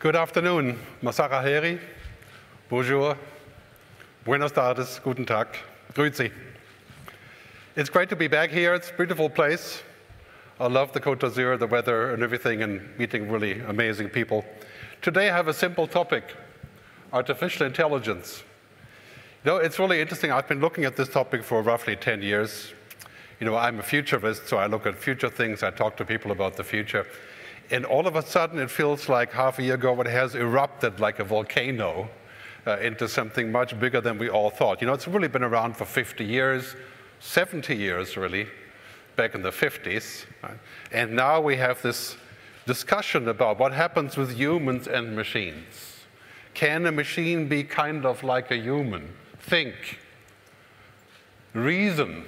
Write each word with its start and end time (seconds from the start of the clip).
Good 0.00 0.16
afternoon, 0.16 0.78
Masara 1.02 1.42
Heri. 1.42 1.78
Bonjour. 2.70 3.18
Buenos 4.24 4.50
tardes. 4.50 4.98
Guten 5.04 5.26
Tag. 5.26 5.48
Grüezi. 5.92 6.32
It's 7.76 7.90
great 7.90 8.08
to 8.08 8.16
be 8.16 8.26
back 8.26 8.48
here. 8.48 8.72
It's 8.72 8.88
a 8.88 8.94
beautiful 8.94 9.28
place. 9.28 9.82
I 10.58 10.68
love 10.68 10.94
the 10.94 11.00
Côte 11.00 11.18
d'Azur, 11.18 11.58
the 11.58 11.66
weather, 11.66 12.14
and 12.14 12.22
everything, 12.22 12.62
and 12.62 12.80
meeting 12.96 13.30
really 13.30 13.60
amazing 13.60 14.08
people. 14.08 14.42
Today, 15.02 15.28
I 15.28 15.36
have 15.36 15.48
a 15.48 15.52
simple 15.52 15.86
topic 15.86 16.34
artificial 17.12 17.66
intelligence. 17.66 18.42
You 19.44 19.50
know, 19.50 19.56
it's 19.58 19.78
really 19.78 20.00
interesting. 20.00 20.32
I've 20.32 20.48
been 20.48 20.62
looking 20.62 20.86
at 20.86 20.96
this 20.96 21.10
topic 21.10 21.44
for 21.44 21.60
roughly 21.60 21.94
10 21.94 22.22
years. 22.22 22.72
You 23.38 23.44
know, 23.46 23.54
I'm 23.54 23.78
a 23.78 23.82
futurist, 23.82 24.48
so 24.48 24.56
I 24.56 24.64
look 24.64 24.86
at 24.86 24.94
future 24.94 25.28
things, 25.28 25.62
I 25.62 25.70
talk 25.70 25.98
to 25.98 26.06
people 26.06 26.30
about 26.30 26.56
the 26.56 26.64
future. 26.64 27.06
And 27.70 27.84
all 27.84 28.06
of 28.06 28.16
a 28.16 28.22
sudden, 28.22 28.58
it 28.58 28.70
feels 28.70 29.08
like 29.08 29.32
half 29.32 29.58
a 29.58 29.62
year 29.62 29.74
ago 29.74 30.00
it 30.00 30.06
has 30.08 30.34
erupted 30.34 30.98
like 30.98 31.20
a 31.20 31.24
volcano 31.24 32.08
uh, 32.66 32.78
into 32.78 33.08
something 33.08 33.52
much 33.52 33.78
bigger 33.78 34.00
than 34.00 34.18
we 34.18 34.28
all 34.28 34.50
thought. 34.50 34.80
You 34.80 34.88
know, 34.88 34.92
it's 34.92 35.06
really 35.06 35.28
been 35.28 35.44
around 35.44 35.76
for 35.76 35.84
50 35.84 36.24
years, 36.24 36.74
70 37.20 37.76
years 37.76 38.16
really, 38.16 38.48
back 39.16 39.34
in 39.34 39.42
the 39.42 39.50
50s. 39.50 40.24
Right? 40.42 40.58
And 40.90 41.14
now 41.14 41.40
we 41.40 41.56
have 41.56 41.80
this 41.80 42.16
discussion 42.66 43.28
about 43.28 43.58
what 43.58 43.72
happens 43.72 44.16
with 44.16 44.36
humans 44.36 44.88
and 44.88 45.14
machines. 45.14 46.04
Can 46.54 46.86
a 46.86 46.92
machine 46.92 47.48
be 47.48 47.62
kind 47.62 48.04
of 48.04 48.24
like 48.24 48.50
a 48.50 48.56
human? 48.56 49.14
Think, 49.38 49.98
reason. 51.54 52.24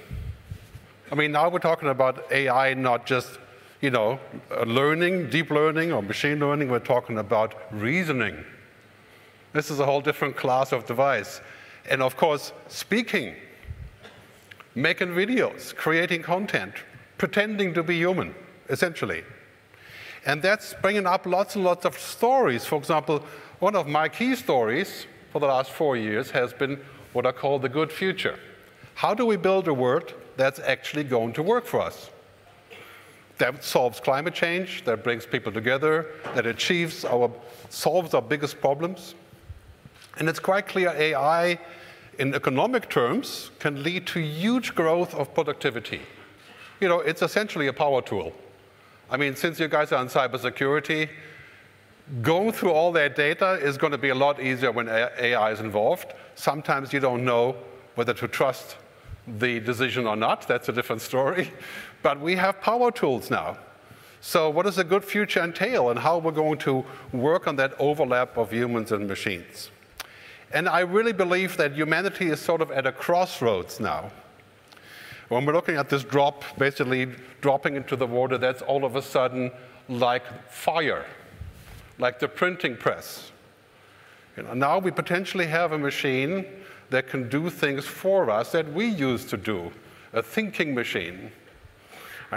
I 1.11 1.15
mean, 1.15 1.33
now 1.33 1.49
we're 1.49 1.59
talking 1.59 1.89
about 1.89 2.31
AI 2.31 2.73
not 2.73 3.05
just 3.05 3.37
you 3.83 3.89
know, 3.89 4.17
uh, 4.49 4.63
learning, 4.63 5.29
deep 5.29 5.51
learning 5.51 5.91
or 5.91 6.01
machine 6.01 6.39
learning, 6.39 6.69
we're 6.69 6.79
talking 6.79 7.17
about 7.17 7.53
reasoning. 7.69 8.45
This 9.51 9.69
is 9.69 9.81
a 9.81 9.85
whole 9.85 9.99
different 9.99 10.37
class 10.37 10.71
of 10.71 10.85
device. 10.85 11.41
And 11.89 12.01
of 12.01 12.15
course, 12.15 12.53
speaking, 12.69 13.35
making 14.73 15.09
videos, 15.09 15.75
creating 15.75 16.21
content, 16.23 16.73
pretending 17.17 17.73
to 17.73 17.83
be 17.83 17.97
human, 17.97 18.33
essentially. 18.69 19.25
And 20.25 20.41
that's 20.41 20.73
bringing 20.81 21.05
up 21.05 21.25
lots 21.25 21.55
and 21.55 21.65
lots 21.65 21.83
of 21.83 21.99
stories. 21.99 22.63
For 22.63 22.77
example, 22.77 23.21
one 23.59 23.75
of 23.75 23.85
my 23.85 24.07
key 24.07 24.37
stories 24.37 25.07
for 25.33 25.39
the 25.39 25.47
last 25.47 25.71
four 25.71 25.97
years 25.97 26.31
has 26.31 26.53
been 26.53 26.79
what 27.11 27.25
I 27.25 27.33
call 27.33 27.59
the 27.59 27.67
good 27.67 27.91
future. 27.91 28.39
How 28.95 29.13
do 29.13 29.25
we 29.25 29.35
build 29.35 29.67
a 29.67 29.73
world 29.73 30.13
that's 30.37 30.61
actually 30.61 31.03
going 31.03 31.33
to 31.33 31.43
work 31.43 31.65
for 31.65 31.81
us? 31.81 32.09
That 33.37 33.63
solves 33.63 33.99
climate 33.99 34.33
change, 34.33 34.83
that 34.85 35.03
brings 35.03 35.25
people 35.25 35.51
together, 35.51 36.07
that 36.35 36.45
achieves 36.45 37.03
our, 37.05 37.31
solves 37.69 38.13
our 38.13 38.21
biggest 38.21 38.61
problems. 38.61 39.15
And 40.17 40.29
it's 40.29 40.39
quite 40.39 40.67
clear 40.67 40.89
AI, 40.89 41.59
in 42.19 42.35
economic 42.35 42.89
terms, 42.89 43.49
can 43.59 43.81
lead 43.81 44.05
to 44.07 44.19
huge 44.19 44.75
growth 44.75 45.15
of 45.15 45.33
productivity. 45.33 46.01
You 46.79 46.87
know, 46.87 46.99
it's 46.99 47.21
essentially 47.21 47.67
a 47.67 47.73
power 47.73 48.01
tool. 48.01 48.33
I 49.09 49.17
mean, 49.17 49.35
since 49.35 49.59
you 49.59 49.67
guys 49.67 49.91
are 49.91 50.01
in 50.01 50.07
cybersecurity, 50.09 51.09
going 52.21 52.51
through 52.51 52.71
all 52.71 52.91
that 52.91 53.15
data 53.15 53.53
is 53.53 53.77
going 53.77 53.91
to 53.91 53.97
be 53.97 54.09
a 54.09 54.15
lot 54.15 54.41
easier 54.41 54.71
when 54.71 54.89
AI 54.89 55.51
is 55.51 55.59
involved. 55.59 56.13
Sometimes 56.35 56.93
you 56.93 56.99
don't 56.99 57.23
know 57.23 57.55
whether 57.95 58.13
to 58.13 58.27
trust 58.27 58.77
the 59.39 59.59
decision 59.59 60.05
or 60.05 60.15
not. 60.15 60.47
That's 60.47 60.69
a 60.69 60.73
different 60.73 61.01
story. 61.01 61.51
But 62.03 62.19
we 62.19 62.35
have 62.35 62.61
power 62.61 62.91
tools 62.91 63.31
now. 63.31 63.57
So, 64.21 64.49
what 64.49 64.63
does 64.63 64.77
a 64.77 64.83
good 64.83 65.03
future 65.03 65.41
entail, 65.41 65.89
and 65.89 65.99
how 65.99 66.17
we're 66.17 66.31
going 66.31 66.57
to 66.59 66.85
work 67.11 67.47
on 67.47 67.55
that 67.57 67.73
overlap 67.79 68.37
of 68.37 68.53
humans 68.53 68.91
and 68.91 69.07
machines? 69.07 69.69
And 70.51 70.69
I 70.69 70.81
really 70.81 71.13
believe 71.13 71.57
that 71.57 71.73
humanity 71.73 72.27
is 72.27 72.39
sort 72.39 72.61
of 72.61 72.71
at 72.71 72.85
a 72.85 72.91
crossroads 72.91 73.79
now. 73.79 74.11
When 75.29 75.45
we're 75.45 75.53
looking 75.53 75.77
at 75.77 75.89
this 75.89 76.03
drop, 76.03 76.43
basically 76.57 77.07
dropping 77.41 77.75
into 77.75 77.95
the 77.95 78.05
water, 78.05 78.37
that's 78.37 78.61
all 78.61 78.85
of 78.85 78.95
a 78.95 79.01
sudden 79.01 79.51
like 79.89 80.23
fire, 80.49 81.05
like 81.97 82.19
the 82.19 82.27
printing 82.27 82.77
press. 82.77 83.31
You 84.37 84.43
know, 84.43 84.53
now 84.53 84.79
we 84.79 84.91
potentially 84.91 85.47
have 85.47 85.71
a 85.71 85.77
machine 85.77 86.45
that 86.91 87.07
can 87.07 87.29
do 87.29 87.49
things 87.49 87.85
for 87.85 88.29
us 88.29 88.51
that 88.51 88.71
we 88.73 88.85
used 88.85 89.29
to 89.29 89.37
do, 89.37 89.71
a 90.13 90.21
thinking 90.21 90.75
machine. 90.75 91.31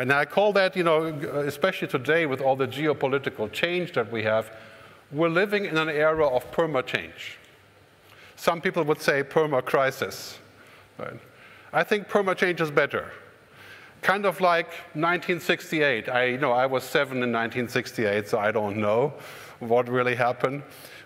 And 0.00 0.12
I 0.12 0.24
call 0.24 0.52
that, 0.54 0.76
you 0.76 0.82
know, 0.82 1.04
especially 1.04 1.88
today 1.88 2.26
with 2.26 2.40
all 2.40 2.56
the 2.56 2.66
geopolitical 2.66 3.50
change 3.50 3.92
that 3.92 4.10
we 4.10 4.22
have, 4.24 4.50
we're 5.10 5.28
living 5.28 5.64
in 5.64 5.76
an 5.76 5.88
era 5.88 6.26
of 6.26 6.50
perma-change. 6.52 7.38
Some 8.36 8.60
people 8.60 8.82
would 8.84 9.00
say 9.00 9.22
perma-crisis. 9.22 10.38
Right? 10.98 11.18
I 11.72 11.84
think 11.84 12.08
perma-change 12.08 12.60
is 12.60 12.70
better. 12.70 13.10
Kind 14.02 14.26
of 14.26 14.40
like 14.40 14.68
1968. 14.94 16.08
I, 16.08 16.24
you 16.24 16.38
know, 16.38 16.52
I 16.52 16.66
was 16.66 16.84
seven 16.84 17.22
in 17.22 17.32
1968, 17.32 18.28
so 18.28 18.38
I 18.38 18.52
don't 18.52 18.76
know 18.76 19.14
what 19.60 19.88
really 19.88 20.14
happened. 20.14 20.62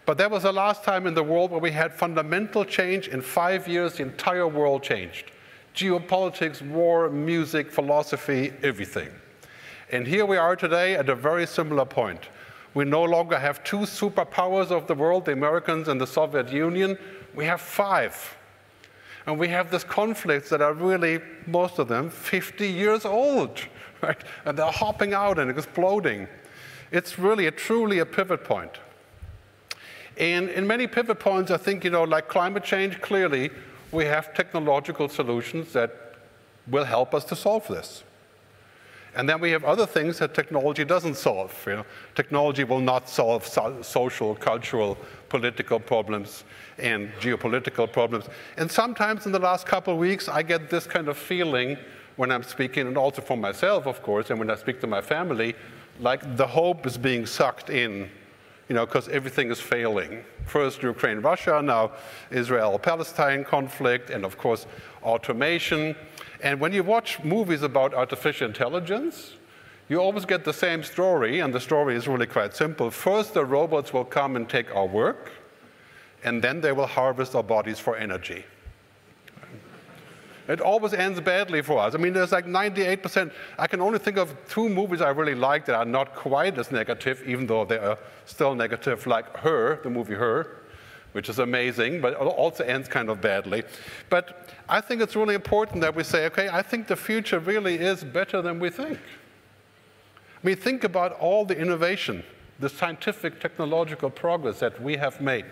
But 0.06 0.18
that 0.18 0.30
was 0.30 0.42
the 0.42 0.52
last 0.52 0.82
time 0.82 1.06
in 1.06 1.14
the 1.14 1.22
world 1.22 1.50
where 1.50 1.60
we 1.60 1.70
had 1.70 1.92
fundamental 1.92 2.64
change. 2.64 3.08
In 3.08 3.20
five 3.20 3.68
years, 3.68 3.94
the 3.94 4.02
entire 4.02 4.48
world 4.48 4.82
changed 4.82 5.30
geopolitics, 5.75 6.62
war, 6.62 7.08
music, 7.10 7.70
philosophy, 7.70 8.53
everything. 8.62 9.10
And 9.92 10.06
here 10.06 10.26
we 10.26 10.36
are 10.36 10.56
today 10.56 10.94
at 10.94 11.08
a 11.08 11.14
very 11.14 11.47
similar 11.47 11.84
point. 11.84 12.28
We 12.75 12.84
no 12.84 13.03
longer 13.03 13.38
have 13.38 13.64
two 13.64 13.81
superpowers 13.81 14.70
of 14.70 14.86
the 14.86 14.94
world, 14.94 15.25
the 15.25 15.32
Americans 15.32 15.88
and 15.88 16.00
the 16.00 16.06
Soviet 16.06 16.53
Union. 16.53 16.97
We 17.34 17.44
have 17.47 17.60
five. 17.60 18.36
And 19.26 19.38
we 19.38 19.48
have 19.48 19.70
these 19.70 19.84
conflicts 19.84 20.48
that 20.50 20.62
are 20.62 20.72
really, 20.72 21.20
most 21.47 21.78
of 21.78 21.88
them, 21.88 22.10
50 22.10 22.69
years 22.69 23.04
old, 23.04 23.60
right? 24.02 24.20
And 24.44 24.56
they're 24.56 24.70
hopping 24.70 25.12
out 25.12 25.38
and 25.38 25.50
exploding. 25.50 26.28
It's 26.92 27.19
really 27.19 27.47
a 27.47 27.50
truly 27.50 27.98
a 27.98 28.06
pivot 28.06 28.44
point. 28.44 28.78
And 30.16 30.48
in 30.50 30.66
many 30.66 30.87
pivot 30.87 31.19
points, 31.19 31.50
I 31.50 31.56
think, 31.56 31.84
you 31.84 31.91
know, 31.91 32.04
like 32.04 32.28
climate 32.28 32.64
change, 32.64 33.00
clearly, 33.00 33.50
we 33.92 34.04
have 34.04 34.34
technological 34.34 35.08
solutions 35.08 35.72
that 35.72 36.14
will 36.68 36.84
help 36.84 37.14
us 37.14 37.24
to 37.24 37.36
solve 37.36 37.66
this. 37.68 38.04
And 39.16 39.28
then 39.28 39.40
we 39.40 39.50
have 39.50 39.64
other 39.64 39.86
things 39.86 40.18
that 40.18 40.34
technology 40.34 40.84
doesn't 40.84 41.16
solve. 41.16 41.52
You 41.66 41.76
know, 41.76 41.86
technology 42.14 42.62
will 42.62 42.80
not 42.80 43.08
solve 43.08 43.44
so 43.44 43.82
social, 43.82 44.36
cultural, 44.36 44.96
political 45.28 45.80
problems 45.80 46.44
and 46.78 47.10
geopolitical 47.20 47.90
problems. 47.92 48.26
And 48.56 48.70
sometimes 48.70 49.26
in 49.26 49.32
the 49.32 49.40
last 49.40 49.66
couple 49.66 49.94
of 49.94 49.98
weeks, 49.98 50.28
I 50.28 50.42
get 50.42 50.70
this 50.70 50.86
kind 50.86 51.08
of 51.08 51.18
feeling 51.18 51.76
when 52.16 52.30
I'm 52.30 52.42
speaking, 52.42 52.86
and 52.86 52.96
also 52.96 53.22
for 53.22 53.36
myself, 53.36 53.86
of 53.86 54.02
course, 54.02 54.30
and 54.30 54.38
when 54.38 54.50
I 54.50 54.56
speak 54.56 54.80
to 54.82 54.86
my 54.86 55.00
family, 55.00 55.54
like 55.98 56.36
the 56.36 56.46
hope 56.46 56.86
is 56.86 56.96
being 56.96 57.26
sucked 57.26 57.70
in 57.70 58.10
you 58.70 58.76
know, 58.76 58.86
because 58.86 59.08
everything 59.08 59.50
is 59.50 59.60
failing. 59.60 60.22
First 60.47 60.81
Ukraine, 60.84 61.19
Russia, 61.19 61.60
now 61.60 61.91
Israel 62.31 62.78
Palestine 62.78 63.42
conflict, 63.42 64.10
and 64.10 64.25
of 64.25 64.38
course, 64.38 64.64
automation. 65.03 65.97
And 66.41 66.60
when 66.60 66.72
you 66.72 66.84
watch 66.84 67.19
movies 67.25 67.62
about 67.62 67.92
artificial 67.94 68.47
intelligence, 68.47 69.32
you 69.88 70.00
always 70.00 70.25
get 70.25 70.44
the 70.44 70.53
same 70.53 70.84
story, 70.84 71.41
and 71.41 71.53
the 71.53 71.58
story 71.58 71.97
is 71.97 72.06
really 72.06 72.28
quite 72.28 72.54
simple. 72.54 72.92
First, 72.92 73.34
the 73.34 73.44
robots 73.44 73.92
will 73.92 74.04
come 74.04 74.36
and 74.36 74.48
take 74.48 74.72
our 74.72 74.87
work, 74.87 75.32
and 76.22 76.41
then 76.41 76.60
they 76.60 76.70
will 76.70 76.87
harvest 76.87 77.34
our 77.34 77.42
bodies 77.42 77.81
for 77.81 77.97
energy. 77.97 78.44
It 80.48 80.60
always 80.60 80.94
ends 80.94 81.20
badly 81.20 81.62
for 81.62 81.78
us. 81.78 81.94
I 81.94 81.98
mean, 81.98 82.12
there's 82.12 82.32
like 82.32 82.46
98%. 82.46 83.32
I 83.58 83.66
can 83.66 83.80
only 83.80 83.98
think 83.98 84.16
of 84.16 84.34
two 84.48 84.68
movies 84.68 85.00
I 85.00 85.10
really 85.10 85.34
like 85.34 85.64
that 85.66 85.74
are 85.74 85.84
not 85.84 86.14
quite 86.14 86.58
as 86.58 86.72
negative, 86.72 87.22
even 87.26 87.46
though 87.46 87.64
they 87.64 87.78
are 87.78 87.98
still 88.25 88.54
negative, 88.54 89.06
like 89.06 89.37
Her, 89.38 89.81
the 89.82 89.90
movie 89.90 90.14
Her, 90.14 90.56
which 91.12 91.28
is 91.28 91.38
amazing, 91.38 92.00
but 92.00 92.14
also 92.14 92.64
ends 92.64 92.88
kind 92.88 93.10
of 93.10 93.20
badly. 93.20 93.62
But 94.08 94.48
I 94.69 94.81
think 94.81 95.02
it's 95.02 95.16
really 95.16 95.34
important 95.34 95.81
that 95.82 95.94
we 95.94 96.04
say, 96.04 96.26
okay, 96.26 96.48
I 96.48 96.62
think 96.62 96.86
the 96.86 96.96
future 96.96 97.38
really 97.38 97.76
is 97.76 98.02
better 98.02 98.43
than 98.43 98.58
we 98.60 98.70
think. 98.70 98.98
I 100.43 100.46
mean, 100.46 100.56
think 100.56 100.84
about 100.84 101.12
all 101.20 101.44
the 101.44 101.56
innovation, 101.56 102.25
the 102.58 102.69
scientific, 102.69 103.40
technological 103.40 104.10
progress 104.10 104.60
that 104.60 104.81
we 104.82 104.96
have 104.96 105.20
made 105.20 105.44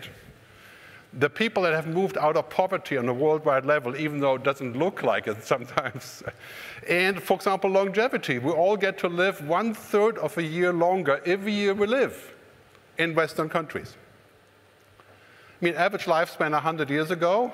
the 1.13 1.29
people 1.29 1.63
that 1.63 1.73
have 1.73 1.87
moved 1.87 2.17
out 2.17 2.37
of 2.37 2.49
poverty 2.49 2.97
on 2.97 3.09
a 3.09 3.13
worldwide 3.13 3.65
level, 3.65 3.95
even 3.95 4.19
though 4.19 4.35
it 4.35 4.43
doesn't 4.43 4.77
look 4.77 5.01
like 5.01 5.27
it 5.27 5.43
sometimes. 5.53 6.23
and 6.87 7.21
for 7.21 7.33
example, 7.35 7.69
longevity. 7.69 8.37
We 8.39 8.51
all 8.51 8.77
get 8.77 8.97
to 8.99 9.07
live 9.07 9.45
one 9.47 9.73
third 9.73 10.17
of 10.19 10.37
a 10.37 10.43
year 10.43 10.71
longer 10.71 11.21
every 11.25 11.53
year 11.53 11.73
we 11.73 11.87
live 11.87 12.35
in 12.97 13.15
Western 13.15 13.49
countries. 13.49 13.95
I 15.61 15.65
mean, 15.65 15.75
average 15.75 16.05
lifespan 16.05 16.51
100 16.51 16.89
years 16.89 17.11
ago 17.11 17.51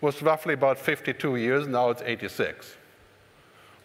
was 0.00 0.22
roughly 0.22 0.54
about 0.54 0.78
52 0.78 1.36
years, 1.36 1.66
now 1.66 1.90
it's 1.90 2.02
86. 2.02 2.76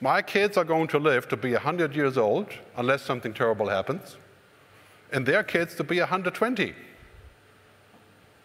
My 0.02 0.22
kids 0.22 0.58
are 0.58 0.66
going 0.66 0.88
to 0.90 1.00
live 1.00 1.28
to 1.30 1.38
be 1.38 1.54
100 1.54 1.96
years 1.96 2.18
old, 2.18 2.48
unless 2.76 3.02
something 3.02 3.34
terrible 3.34 3.70
happens. 3.70 4.18
and 5.14 5.26
their 5.26 5.44
kids 5.44 5.76
to 5.76 5.84
be 5.84 6.00
120. 6.00 6.74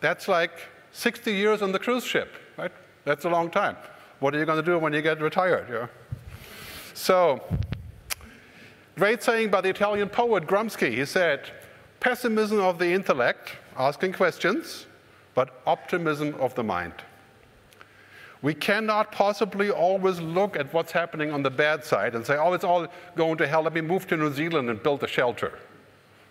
That's 0.01 0.29
like 0.29 0.53
60 0.93 1.33
years 1.33 1.63
on 1.63 1.73
the 1.73 1.79
cruise 1.79 2.05
ship, 2.05 2.35
right? 2.57 2.73
That's 3.05 3.25
a 3.25 3.29
long 3.29 3.51
time. 3.51 3.77
What 4.21 4.35
are 4.35 4.39
you 4.39 4.45
going 4.45 4.63
to 4.63 4.65
do 4.65 4.79
when 4.79 4.93
you 4.93 5.03
get 5.03 5.21
retired? 5.21 5.67
Yeah? 5.71 5.87
So, 6.95 7.43
great 8.97 9.23
saying 9.23 9.51
by 9.51 9.61
the 9.61 9.69
Italian 9.69 10.09
poet 10.09 10.47
Gramsci. 10.47 10.93
He 10.93 11.05
said, 11.05 11.51
pessimism 12.01 12.61
of 12.61 12.79
the 12.79 12.93
intellect, 12.93 13.57
asking 13.77 14.13
questions, 14.13 14.87
but 15.35 15.61
optimism 15.67 16.35
of 16.41 16.55
the 16.55 16.65
mind. 16.65 16.95
We 18.41 18.55
cannot 18.55 19.11
possibly 19.11 19.71
always 19.71 20.21
look 20.21 20.57
at 20.57 20.73
what's 20.73 20.93
happening 20.93 21.33
on 21.33 21.43
the 21.43 21.51
bad 21.51 21.85
side 21.85 22.15
and 22.15 22.25
say, 22.25 22.37
oh, 22.37 22.53
it's 22.53 22.65
all 22.65 22.87
going 23.17 23.37
to 23.39 23.47
hell. 23.47 23.63
Let 23.63 23.73
me 23.73 23.81
move 23.81 24.07
to 24.09 24.17
New 24.17 24.33
Zealand 24.33 24.71
and 24.71 24.81
build 24.81 25.03
a 25.03 25.09
shelter. 25.09 25.59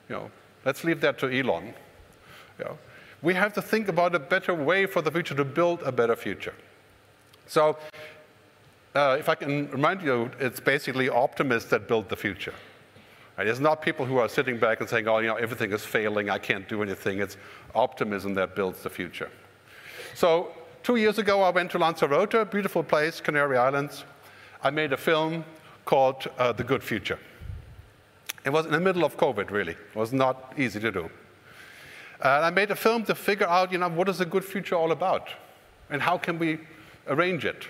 You 0.07 0.15
know, 0.15 0.31
let's 0.63 0.83
leave 0.85 1.01
that 1.01 1.19
to 1.19 1.27
Elon. 1.27 1.73
You 2.59 2.65
know, 2.65 2.77
we 3.21 3.33
have 3.33 3.53
to 3.53 3.61
think 3.61 3.87
about 3.87 4.15
a 4.15 4.19
better 4.19 4.53
way 4.53 4.85
for 4.85 5.01
the 5.01 5.11
future 5.11 5.35
to 5.35 5.45
build 5.45 5.81
a 5.83 5.91
better 5.91 6.15
future. 6.15 6.53
So, 7.47 7.77
uh, 8.95 9.17
if 9.19 9.29
I 9.29 9.35
can 9.35 9.69
remind 9.71 10.01
you, 10.01 10.31
it's 10.39 10.59
basically 10.59 11.09
optimists 11.09 11.69
that 11.69 11.87
build 11.87 12.09
the 12.09 12.15
future. 12.15 12.53
Right? 13.37 13.47
It's 13.47 13.59
not 13.59 13.81
people 13.81 14.05
who 14.05 14.17
are 14.17 14.27
sitting 14.27 14.57
back 14.57 14.79
and 14.79 14.89
saying, 14.89 15.07
oh, 15.07 15.19
you 15.19 15.27
know, 15.27 15.35
everything 15.35 15.71
is 15.71 15.85
failing, 15.85 16.29
I 16.29 16.39
can't 16.39 16.67
do 16.67 16.81
anything. 16.81 17.19
It's 17.19 17.37
optimism 17.75 18.33
that 18.35 18.55
builds 18.55 18.81
the 18.81 18.89
future. 18.89 19.29
So, 20.15 20.51
two 20.83 20.95
years 20.95 21.19
ago, 21.19 21.41
I 21.41 21.51
went 21.51 21.71
to 21.71 21.77
Lanzarote, 21.77 22.33
a 22.33 22.45
beautiful 22.45 22.83
place, 22.83 23.21
Canary 23.21 23.57
Islands. 23.57 24.03
I 24.63 24.71
made 24.71 24.93
a 24.93 24.97
film 24.97 25.45
called 25.85 26.27
uh, 26.39 26.51
The 26.51 26.63
Good 26.63 26.83
Future. 26.83 27.19
It 28.43 28.49
was 28.49 28.65
in 28.65 28.71
the 28.71 28.79
middle 28.79 29.05
of 29.05 29.17
COVID, 29.17 29.51
really. 29.51 29.73
It 29.73 29.95
was 29.95 30.13
not 30.13 30.53
easy 30.57 30.79
to 30.79 30.91
do. 30.91 31.09
And 32.21 32.45
I 32.45 32.49
made 32.49 32.71
a 32.71 32.75
film 32.75 33.03
to 33.05 33.15
figure 33.15 33.47
out, 33.47 33.71
you 33.71 33.77
know, 33.77 33.89
what 33.89 34.09
is 34.09 34.21
a 34.21 34.25
good 34.25 34.43
future 34.43 34.75
all 34.75 34.91
about? 34.91 35.29
And 35.89 36.01
how 36.01 36.17
can 36.17 36.39
we 36.39 36.59
arrange 37.07 37.45
it? 37.45 37.67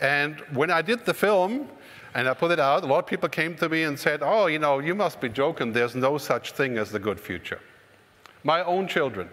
And 0.00 0.40
when 0.52 0.70
I 0.70 0.82
did 0.82 1.04
the 1.04 1.14
film 1.14 1.68
and 2.14 2.28
I 2.28 2.34
put 2.34 2.52
it 2.52 2.60
out, 2.60 2.84
a 2.84 2.86
lot 2.86 3.00
of 3.00 3.06
people 3.06 3.28
came 3.28 3.56
to 3.56 3.68
me 3.68 3.82
and 3.82 3.98
said, 3.98 4.20
oh, 4.22 4.46
you 4.46 4.58
know, 4.58 4.78
you 4.78 4.94
must 4.94 5.20
be 5.20 5.28
joking. 5.28 5.72
There's 5.72 5.94
no 5.94 6.18
such 6.18 6.52
thing 6.52 6.78
as 6.78 6.90
the 6.90 6.98
good 6.98 7.18
future. 7.18 7.60
My 8.44 8.62
own 8.62 8.86
children 8.86 9.28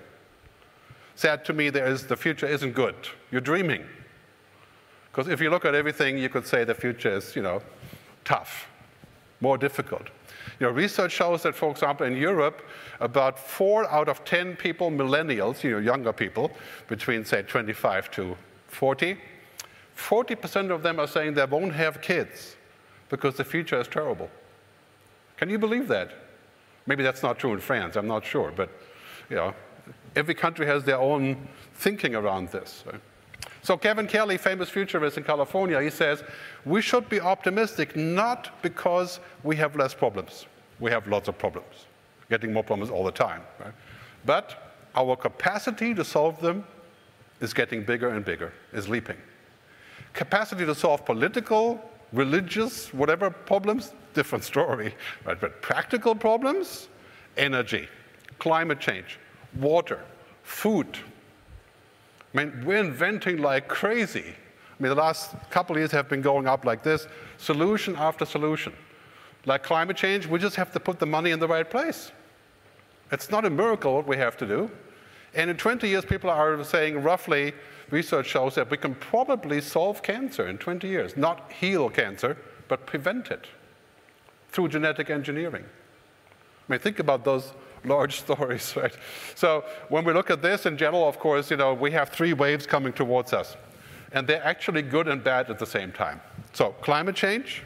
said 1.16 1.45
to 1.45 1.54
me, 1.54 1.69
there 1.69 1.88
is, 1.88 2.07
the 2.07 2.18
future 2.18 2.48
isn't 2.48 2.74
good. 2.74 2.95
You're 3.31 3.42
dreaming. 3.42 3.86
Because 5.12 5.30
if 5.30 5.39
you 5.39 5.50
look 5.50 5.63
at 5.63 5.75
everything, 5.75 6.18
you 6.18 6.27
could 6.27 6.45
say 6.45 6.63
the 6.66 6.74
future 6.74 7.16
is, 7.16 7.36
you 7.36 7.42
know, 7.42 7.62
tough, 8.25 8.68
more 9.39 9.57
difficult. 9.57 10.10
You 10.59 10.68
know, 10.68 10.74
research 10.74 11.12
shows 11.12 11.44
that, 11.44 11.56
for 11.56 11.71
example, 11.71 12.06
in 12.06 12.15
Europe, 12.15 12.62
about 13.00 13.38
four 13.38 13.89
out 13.89 14.09
of 14.09 14.24
10 14.25 14.56
people, 14.56 14.92
millennials, 14.92 15.63
you 15.63 15.71
know, 15.71 15.80
younger 15.80 16.13
people, 16.13 16.51
between, 16.88 17.25
say, 17.25 17.44
25 17.44 18.12
to 18.12 18.38
40, 18.68 19.18
40% 19.97 20.71
of 20.71 20.83
them 20.83 21.00
are 21.00 21.07
saying 21.07 21.33
they 21.33 21.45
won't 21.45 21.74
have 21.74 22.01
kids 22.01 22.56
because 23.09 23.36
the 23.36 23.44
future 23.44 23.80
is 23.80 23.88
terrible. 23.88 24.30
Can 25.38 25.50
you 25.50 25.57
believe 25.57 25.88
that? 25.88 26.12
Maybe 26.86 27.03
that's 27.03 27.24
not 27.24 27.39
true 27.39 27.53
in 27.53 27.59
France, 27.59 27.95
I'm 27.95 28.07
not 28.07 28.25
sure, 28.25 28.51
but, 28.56 28.69
you 29.30 29.36
know, 29.36 29.53
every 30.15 30.36
country 30.36 30.65
has 30.65 30.83
their 30.83 31.00
own 31.00 31.48
thinking 31.74 32.15
around 32.15 32.50
this. 32.50 32.83
Right? 32.86 33.01
So 33.62 33.77
Kevin 33.77 34.07
Kelly, 34.07 34.38
famous 34.38 34.69
futurist 34.69 35.18
in 35.18 35.24
California, 35.24 35.81
he 35.81 35.89
says, 35.89 36.24
we 36.65 36.81
should 36.81 37.09
be 37.09 37.19
optimistic 37.19 37.95
not 37.95 38.62
because 38.62 39.19
we 39.44 39.56
have 39.56 39.75
less 39.75 39.94
problems. 39.94 40.45
We 40.80 40.92
have 40.92 41.07
lots 41.07 41.27
of 41.27 41.38
problems, 41.38 41.86
getting 42.30 42.53
more 42.53 42.63
problems 42.63 42.92
all 42.92 43.03
the 43.03 43.12
time. 43.12 43.42
Right? 43.59 43.74
But 44.25 44.74
our 44.95 45.15
capacity 45.15 45.94
to 45.94 46.03
solve 46.03 46.39
them 46.42 46.63
is 47.42 47.53
getting 47.53 47.83
bigger 47.83 48.09
and 48.09 48.24
bigger, 48.24 48.53
is 48.74 48.88
leaping. 48.88 49.18
Capacity 50.13 50.65
to 50.65 50.75
solve 50.75 51.06
political, 51.06 51.81
religious, 52.13 52.94
whatever 52.94 53.30
problems, 53.30 53.94
different 54.13 54.44
story. 54.53 54.94
Right? 55.25 55.39
But 55.39 55.62
practical 55.62 56.15
problems, 56.15 56.88
energy, 57.38 57.88
climate 58.39 58.80
change, 58.80 59.19
water, 59.59 60.00
food, 60.44 60.98
I 62.36 62.44
mean, 62.44 62.66
we're 62.66 62.84
inventing 62.84 63.38
like 63.38 63.70
crazy. 63.70 64.26
I 64.28 64.84
mean, 64.84 64.90
the 64.90 64.96
last 64.96 65.36
couple 65.50 65.76
of 65.76 65.80
years 65.80 65.92
have 65.92 66.10
been 66.10 66.22
going 66.22 66.48
up 66.48 66.66
like 66.66 66.84
this, 66.84 67.08
solution 67.38 67.96
after 67.96 68.26
solution. 68.26 68.74
Like 69.46 69.64
climate 69.64 69.96
change, 69.96 70.28
we 70.28 70.38
just 70.38 70.58
have 70.58 70.72
to 70.74 70.80
put 70.80 71.00
the 71.00 71.06
money 71.06 71.32
in 71.32 71.40
the 71.40 71.48
right 71.48 71.70
place. 71.70 72.12
It's 73.12 73.30
not 73.30 73.46
a 73.46 73.50
miracle 73.50 73.94
what 73.96 74.08
we 74.08 74.18
have 74.18 74.36
to 74.38 74.46
do. 74.46 74.70
And 75.34 75.50
in 75.50 75.56
20 75.56 75.88
years, 75.88 76.04
people 76.04 76.30
are 76.30 76.62
saying 76.64 77.02
roughly, 77.04 77.54
research 77.90 78.28
shows 78.28 78.56
that 78.56 78.70
we 78.70 78.78
can 78.78 78.96
probably 78.96 79.62
solve 79.62 80.02
cancer 80.02 80.48
in 80.48 80.58
20 80.58 80.88
years. 80.88 81.16
Not 81.16 81.52
heal 81.52 81.90
cancer, 81.90 82.38
but 82.68 82.86
prevent 82.86 83.32
it 83.32 83.48
through 84.50 84.70
genetic 84.70 85.10
engineering. 85.10 85.64
I 85.64 86.72
mean, 86.72 86.80
think 86.80 87.00
about 87.00 87.24
those 87.24 87.54
large 87.86 88.20
stories, 88.26 88.76
right? 88.76 88.96
So 89.36 89.64
when 89.90 90.06
we 90.06 90.14
look 90.14 90.30
at 90.30 90.42
this 90.42 90.66
in 90.66 90.78
general, 90.78 91.08
of 91.08 91.20
course, 91.20 91.52
you 91.52 91.58
know, 91.58 91.74
we 91.74 91.92
have 91.92 92.10
three 92.10 92.34
waves 92.34 92.66
coming 92.66 92.94
towards 92.94 93.34
us. 93.34 93.56
And 94.12 94.28
they're 94.28 94.44
actually 94.44 94.82
good 94.82 95.08
and 95.08 95.24
bad 95.24 95.50
at 95.50 95.60
the 95.60 95.66
same 95.66 95.92
time. 95.92 96.22
So 96.54 96.70
climate 96.82 97.16
change, 97.16 97.64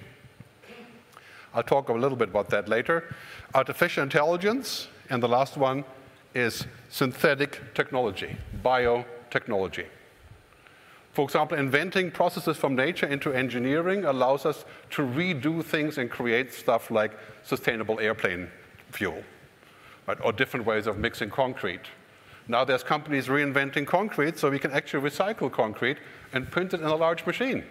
I'll 1.53 1.63
talk 1.63 1.89
a 1.89 1.93
little 1.93 2.17
bit 2.17 2.29
about 2.29 2.49
that 2.49 2.67
later. 2.67 3.15
Artificial 3.53 4.03
intelligence, 4.03 4.87
and 5.09 5.21
the 5.21 5.27
last 5.27 5.57
one 5.57 5.83
is 6.33 6.65
synthetic 6.89 7.73
technology, 7.73 8.35
biotechnology. 8.63 9.85
For 11.11 11.23
example, 11.23 11.57
inventing 11.57 12.11
processes 12.11 12.57
from 12.57 12.75
nature 12.75 13.07
into 13.07 13.33
engineering 13.33 14.05
allows 14.05 14.45
us 14.45 14.63
to 14.91 15.01
redo 15.01 15.63
things 15.63 15.97
and 15.97 16.09
create 16.09 16.53
stuff 16.53 16.91
like 16.91 17.11
sustainable 17.43 17.99
airplane 17.99 18.47
fuel 18.91 19.23
right? 20.09 20.17
or 20.23 20.31
different 20.31 20.65
ways 20.65 20.87
of 20.87 20.97
mixing 20.97 21.29
concrete. 21.29 21.85
Now 22.47 22.65
there's 22.65 22.83
companies 22.83 23.27
reinventing 23.27 23.85
concrete 23.85 24.39
so 24.39 24.49
we 24.49 24.57
can 24.57 24.71
actually 24.71 25.07
recycle 25.07 25.51
concrete 25.51 25.97
and 26.33 26.49
print 26.49 26.73
it 26.73 26.81
in 26.81 26.87
a 26.87 26.95
large 26.95 27.25
machine. 27.27 27.63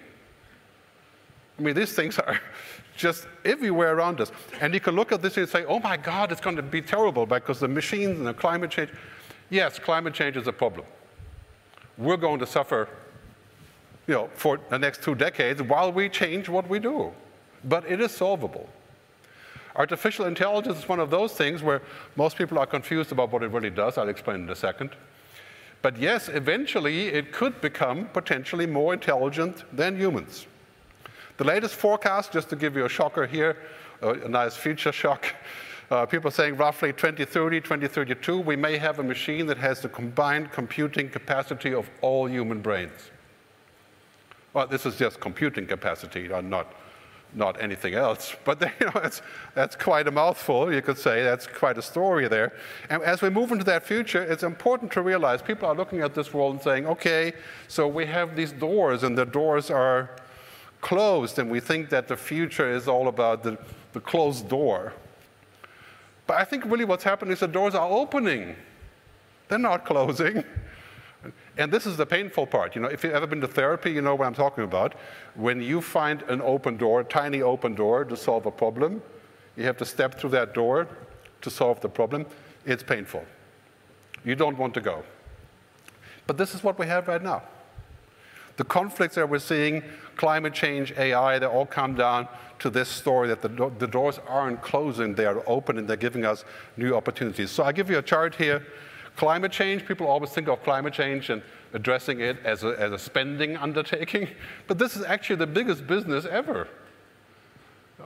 I 1.58 1.62
mean, 1.62 1.74
these 1.74 1.94
things 1.94 2.16
are 2.20 2.40
just 2.96 3.26
everywhere 3.44 3.96
around 3.96 4.20
us. 4.20 4.30
And 4.60 4.72
you 4.72 4.78
can 4.78 4.94
look 4.94 5.10
at 5.10 5.20
this 5.20 5.36
and 5.36 5.48
say, 5.48 5.64
oh 5.64 5.80
my 5.80 5.96
God, 5.96 6.30
it's 6.30 6.40
going 6.40 6.54
to 6.54 6.62
be 6.62 6.80
terrible 6.80 7.26
because 7.26 7.58
the 7.58 7.66
machines 7.66 8.18
and 8.18 8.26
the 8.26 8.34
climate 8.34 8.70
change. 8.70 8.90
Yes, 9.50 9.80
climate 9.80 10.14
change 10.14 10.36
is 10.36 10.46
a 10.46 10.52
problem. 10.52 10.86
We're 11.96 12.16
going 12.16 12.38
to 12.38 12.46
suffer 12.46 12.88
you 14.06 14.14
know, 14.14 14.30
for 14.34 14.60
the 14.70 14.78
next 14.78 15.02
two 15.02 15.16
decades 15.16 15.60
while 15.60 15.90
we 15.90 16.08
change 16.08 16.48
what 16.48 16.68
we 16.68 16.78
do. 16.78 17.10
But 17.64 17.90
it 17.90 18.00
is 18.00 18.12
solvable. 18.12 18.68
Artificial 19.78 20.26
intelligence 20.26 20.80
is 20.80 20.88
one 20.88 20.98
of 20.98 21.08
those 21.08 21.32
things 21.34 21.62
where 21.62 21.80
most 22.16 22.36
people 22.36 22.58
are 22.58 22.66
confused 22.66 23.12
about 23.12 23.30
what 23.30 23.44
it 23.44 23.52
really 23.52 23.70
does. 23.70 23.96
I'll 23.96 24.08
explain 24.08 24.42
in 24.42 24.50
a 24.50 24.56
second. 24.56 24.90
But 25.82 25.96
yes, 25.96 26.28
eventually 26.28 27.06
it 27.06 27.32
could 27.32 27.60
become 27.60 28.06
potentially 28.12 28.66
more 28.66 28.92
intelligent 28.92 29.64
than 29.72 29.96
humans. 29.96 30.48
The 31.36 31.44
latest 31.44 31.76
forecast, 31.76 32.32
just 32.32 32.50
to 32.50 32.56
give 32.56 32.74
you 32.74 32.86
a 32.86 32.88
shocker 32.88 33.24
here, 33.24 33.56
a 34.02 34.28
nice 34.28 34.56
future 34.56 34.90
shock, 34.90 35.32
uh, 35.92 36.04
people 36.06 36.32
saying 36.32 36.56
roughly 36.56 36.92
2030, 36.92 37.60
2032, 37.60 38.40
we 38.40 38.56
may 38.56 38.76
have 38.76 38.98
a 38.98 39.02
machine 39.04 39.46
that 39.46 39.58
has 39.58 39.80
the 39.80 39.88
combined 39.88 40.50
computing 40.50 41.08
capacity 41.08 41.72
of 41.72 41.88
all 42.00 42.28
human 42.28 42.60
brains. 42.60 43.12
Well, 44.52 44.66
this 44.66 44.84
is 44.86 44.96
just 44.96 45.20
computing 45.20 45.68
capacity, 45.68 46.26
not 46.26 46.74
not 47.34 47.60
anything 47.60 47.94
else. 47.94 48.34
But 48.44 48.60
you 48.80 48.86
know, 48.86 48.92
that's, 48.94 49.22
that's 49.54 49.76
quite 49.76 50.08
a 50.08 50.10
mouthful, 50.10 50.72
you 50.72 50.82
could 50.82 50.98
say. 50.98 51.22
That's 51.22 51.46
quite 51.46 51.78
a 51.78 51.82
story 51.82 52.28
there. 52.28 52.52
And 52.90 53.02
as 53.02 53.22
we 53.22 53.30
move 53.30 53.52
into 53.52 53.64
that 53.64 53.84
future, 53.84 54.22
it's 54.22 54.42
important 54.42 54.92
to 54.92 55.02
realize 55.02 55.42
people 55.42 55.68
are 55.68 55.74
looking 55.74 56.00
at 56.00 56.14
this 56.14 56.32
world 56.32 56.54
and 56.54 56.62
saying, 56.62 56.86
okay, 56.86 57.32
so 57.68 57.86
we 57.86 58.06
have 58.06 58.36
these 58.36 58.52
doors, 58.52 59.02
and 59.02 59.16
the 59.16 59.26
doors 59.26 59.70
are 59.70 60.10
closed, 60.80 61.38
and 61.38 61.50
we 61.50 61.60
think 61.60 61.90
that 61.90 62.08
the 62.08 62.16
future 62.16 62.70
is 62.70 62.88
all 62.88 63.08
about 63.08 63.42
the, 63.42 63.58
the 63.92 64.00
closed 64.00 64.48
door. 64.48 64.92
But 66.26 66.36
I 66.36 66.44
think 66.44 66.64
really 66.66 66.84
what's 66.84 67.04
happening 67.04 67.32
is 67.32 67.40
the 67.40 67.48
doors 67.48 67.74
are 67.74 67.88
opening, 67.88 68.54
they're 69.48 69.58
not 69.58 69.84
closing. 69.90 70.44
And 71.58 71.72
this 71.72 71.86
is 71.86 71.96
the 71.96 72.06
painful 72.06 72.46
part. 72.46 72.76
You 72.76 72.82
know, 72.82 72.88
if 72.88 73.02
you've 73.02 73.12
ever 73.12 73.26
been 73.26 73.40
to 73.40 73.48
therapy, 73.48 73.90
you 73.90 74.00
know 74.00 74.14
what 74.14 74.26
I'm 74.26 74.34
talking 74.34 74.62
about. 74.62 74.94
When 75.34 75.60
you 75.60 75.80
find 75.80 76.22
an 76.22 76.40
open 76.40 76.76
door, 76.76 77.00
a 77.00 77.04
tiny 77.04 77.42
open 77.42 77.74
door 77.74 78.04
to 78.04 78.16
solve 78.16 78.46
a 78.46 78.50
problem, 78.50 79.02
you 79.56 79.64
have 79.64 79.76
to 79.78 79.84
step 79.84 80.14
through 80.14 80.30
that 80.30 80.54
door 80.54 80.86
to 81.42 81.50
solve 81.50 81.80
the 81.80 81.88
problem. 81.88 82.26
It's 82.64 82.84
painful. 82.84 83.24
You 84.24 84.36
don't 84.36 84.56
want 84.56 84.72
to 84.74 84.80
go. 84.80 85.02
But 86.28 86.38
this 86.38 86.54
is 86.54 86.62
what 86.62 86.78
we 86.78 86.86
have 86.86 87.08
right 87.08 87.22
now. 87.22 87.42
The 88.56 88.64
conflicts 88.64 89.16
that 89.16 89.28
we're 89.28 89.38
seeing, 89.40 89.82
climate 90.16 90.54
change, 90.54 90.92
AI, 90.92 91.40
they 91.40 91.46
all 91.46 91.66
come 91.66 91.94
down 91.94 92.28
to 92.60 92.70
this 92.70 92.88
story 92.88 93.28
that 93.28 93.42
the, 93.42 93.48
do 93.48 93.72
the 93.78 93.86
doors 93.86 94.20
aren't 94.28 94.62
closing, 94.62 95.14
they 95.14 95.26
are 95.26 95.42
open 95.46 95.78
and 95.78 95.88
they're 95.88 95.96
giving 95.96 96.24
us 96.24 96.44
new 96.76 96.94
opportunities. 96.94 97.50
So 97.50 97.64
I 97.64 97.72
give 97.72 97.88
you 97.88 97.98
a 97.98 98.02
chart 98.02 98.34
here. 98.34 98.64
Climate 99.18 99.50
change, 99.50 99.84
people 99.84 100.06
always 100.06 100.30
think 100.30 100.46
of 100.46 100.62
climate 100.62 100.94
change 100.94 101.28
and 101.28 101.42
addressing 101.72 102.20
it 102.20 102.36
as 102.44 102.62
a, 102.62 102.68
as 102.78 102.92
a 102.92 102.98
spending 102.98 103.56
undertaking, 103.56 104.28
but 104.68 104.78
this 104.78 104.94
is 104.94 105.02
actually 105.02 105.34
the 105.34 105.46
biggest 105.46 105.88
business 105.88 106.24
ever. 106.24 106.68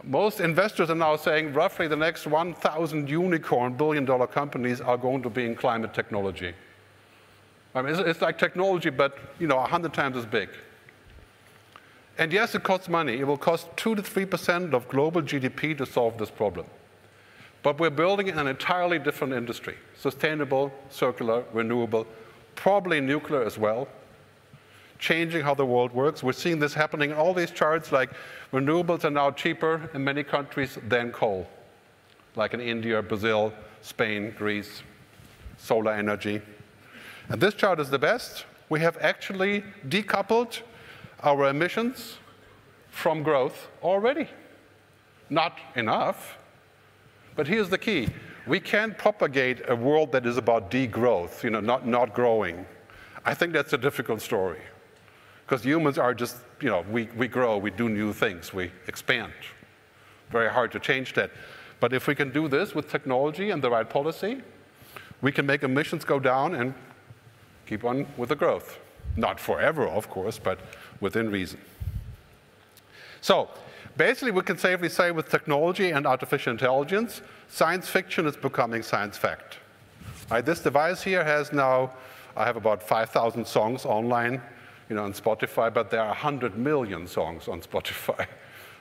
Most 0.04 0.40
investors 0.40 0.88
are 0.88 0.94
now 0.94 1.16
saying 1.16 1.52
roughly 1.52 1.86
the 1.86 1.96
next 1.96 2.26
1,000 2.26 3.10
unicorn 3.10 3.74
billion 3.74 4.06
dollar 4.06 4.26
companies 4.26 4.80
are 4.80 4.96
going 4.96 5.22
to 5.22 5.28
be 5.28 5.44
in 5.44 5.54
climate 5.54 5.92
technology. 5.92 6.54
I 7.74 7.82
mean, 7.82 7.92
it's, 7.92 8.00
it's 8.00 8.22
like 8.22 8.38
technology, 8.38 8.88
but 8.88 9.18
you 9.38 9.46
know, 9.46 9.56
100 9.56 9.92
times 9.92 10.16
as 10.16 10.24
big. 10.24 10.48
And 12.16 12.32
yes, 12.32 12.54
it 12.54 12.62
costs 12.62 12.88
money. 12.88 13.18
It 13.18 13.26
will 13.26 13.36
cost 13.36 13.68
2 13.76 13.96
to 13.96 14.02
3% 14.02 14.72
of 14.72 14.88
global 14.88 15.20
GDP 15.20 15.76
to 15.76 15.84
solve 15.84 16.16
this 16.16 16.30
problem. 16.30 16.64
But 17.62 17.78
we're 17.78 17.90
building 17.90 18.28
an 18.28 18.46
entirely 18.46 18.98
different 18.98 19.32
industry 19.34 19.76
sustainable, 19.96 20.72
circular, 20.90 21.44
renewable, 21.52 22.06
probably 22.56 23.00
nuclear 23.00 23.42
as 23.44 23.56
well, 23.56 23.86
changing 24.98 25.42
how 25.42 25.54
the 25.54 25.64
world 25.64 25.92
works. 25.92 26.22
We're 26.22 26.32
seeing 26.32 26.58
this 26.58 26.74
happening 26.74 27.10
in 27.10 27.16
all 27.16 27.34
these 27.34 27.50
charts, 27.50 27.92
like 27.92 28.10
renewables 28.52 29.04
are 29.04 29.10
now 29.10 29.30
cheaper 29.30 29.88
in 29.94 30.02
many 30.02 30.24
countries 30.24 30.78
than 30.88 31.12
coal, 31.12 31.48
like 32.34 32.52
in 32.52 32.60
India, 32.60 33.00
Brazil, 33.00 33.52
Spain, 33.80 34.34
Greece, 34.36 34.82
solar 35.56 35.92
energy. 35.92 36.42
And 37.28 37.40
this 37.40 37.54
chart 37.54 37.78
is 37.78 37.90
the 37.90 37.98
best. 37.98 38.44
We 38.68 38.80
have 38.80 38.98
actually 39.00 39.64
decoupled 39.88 40.60
our 41.22 41.48
emissions 41.48 42.18
from 42.90 43.22
growth 43.22 43.68
already. 43.82 44.28
Not 45.30 45.58
enough, 45.76 46.36
but 47.36 47.46
here's 47.46 47.68
the 47.68 47.78
key. 47.78 48.08
We 48.46 48.60
can't 48.60 48.96
propagate 48.98 49.62
a 49.68 49.76
world 49.76 50.12
that 50.12 50.26
is 50.26 50.36
about 50.36 50.70
degrowth, 50.70 51.42
you 51.42 51.50
know, 51.50 51.60
not, 51.60 51.86
not 51.86 52.14
growing. 52.14 52.66
I 53.24 53.34
think 53.34 53.52
that's 53.52 53.72
a 53.72 53.78
difficult 53.78 54.20
story. 54.20 54.60
Because 55.44 55.64
humans 55.64 55.98
are 55.98 56.14
just, 56.14 56.38
you 56.60 56.68
know, 56.68 56.84
we, 56.90 57.08
we 57.16 57.28
grow, 57.28 57.58
we 57.58 57.70
do 57.70 57.88
new 57.88 58.12
things, 58.12 58.52
we 58.52 58.70
expand. 58.88 59.32
Very 60.30 60.50
hard 60.50 60.72
to 60.72 60.80
change 60.80 61.12
that. 61.14 61.30
But 61.78 61.92
if 61.92 62.06
we 62.06 62.14
can 62.14 62.32
do 62.32 62.48
this 62.48 62.74
with 62.74 62.90
technology 62.90 63.50
and 63.50 63.62
the 63.62 63.70
right 63.70 63.88
policy, 63.88 64.42
we 65.20 65.30
can 65.30 65.46
make 65.46 65.62
emissions 65.62 66.04
go 66.04 66.18
down 66.18 66.54
and 66.54 66.74
keep 67.66 67.84
on 67.84 68.06
with 68.16 68.28
the 68.28 68.36
growth. 68.36 68.78
Not 69.16 69.38
forever, 69.38 69.86
of 69.86 70.08
course, 70.08 70.38
but 70.38 70.58
within 71.00 71.30
reason. 71.30 71.60
So, 73.20 73.48
basically, 73.96 74.30
we 74.30 74.42
can 74.42 74.58
safely 74.58 74.88
say 74.88 75.10
with 75.10 75.28
technology 75.28 75.90
and 75.90 76.06
artificial 76.06 76.52
intelligence, 76.52 77.22
science 77.48 77.88
fiction 77.88 78.26
is 78.26 78.36
becoming 78.36 78.82
science 78.82 79.16
fact. 79.16 79.58
Right, 80.30 80.44
this 80.44 80.60
device 80.60 81.02
here 81.02 81.24
has 81.24 81.52
now, 81.52 81.92
I 82.36 82.44
have 82.44 82.56
about 82.56 82.82
5,000 82.82 83.46
songs 83.46 83.84
online, 83.84 84.40
you 84.88 84.96
know, 84.96 85.04
on 85.04 85.12
Spotify, 85.12 85.72
but 85.72 85.90
there 85.90 86.00
are 86.00 86.08
100 86.08 86.56
million 86.56 87.06
songs 87.06 87.48
on 87.48 87.60
Spotify. 87.68 88.26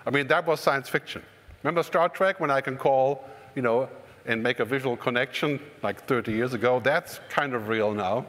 I 0.05 0.09
mean, 0.09 0.27
that 0.27 0.45
was 0.45 0.59
science 0.59 0.89
fiction. 0.89 1.21
Remember 1.63 1.83
Star 1.83 2.09
Trek 2.09 2.39
when 2.39 2.49
I 2.49 2.61
can 2.61 2.77
call, 2.77 3.23
you 3.55 3.61
know, 3.61 3.89
and 4.25 4.41
make 4.41 4.59
a 4.59 4.65
visual 4.65 4.95
connection 4.95 5.59
like 5.83 6.05
30 6.05 6.31
years 6.31 6.53
ago? 6.53 6.79
That's 6.79 7.19
kind 7.29 7.53
of 7.53 7.67
real 7.67 7.93
now. 7.93 8.25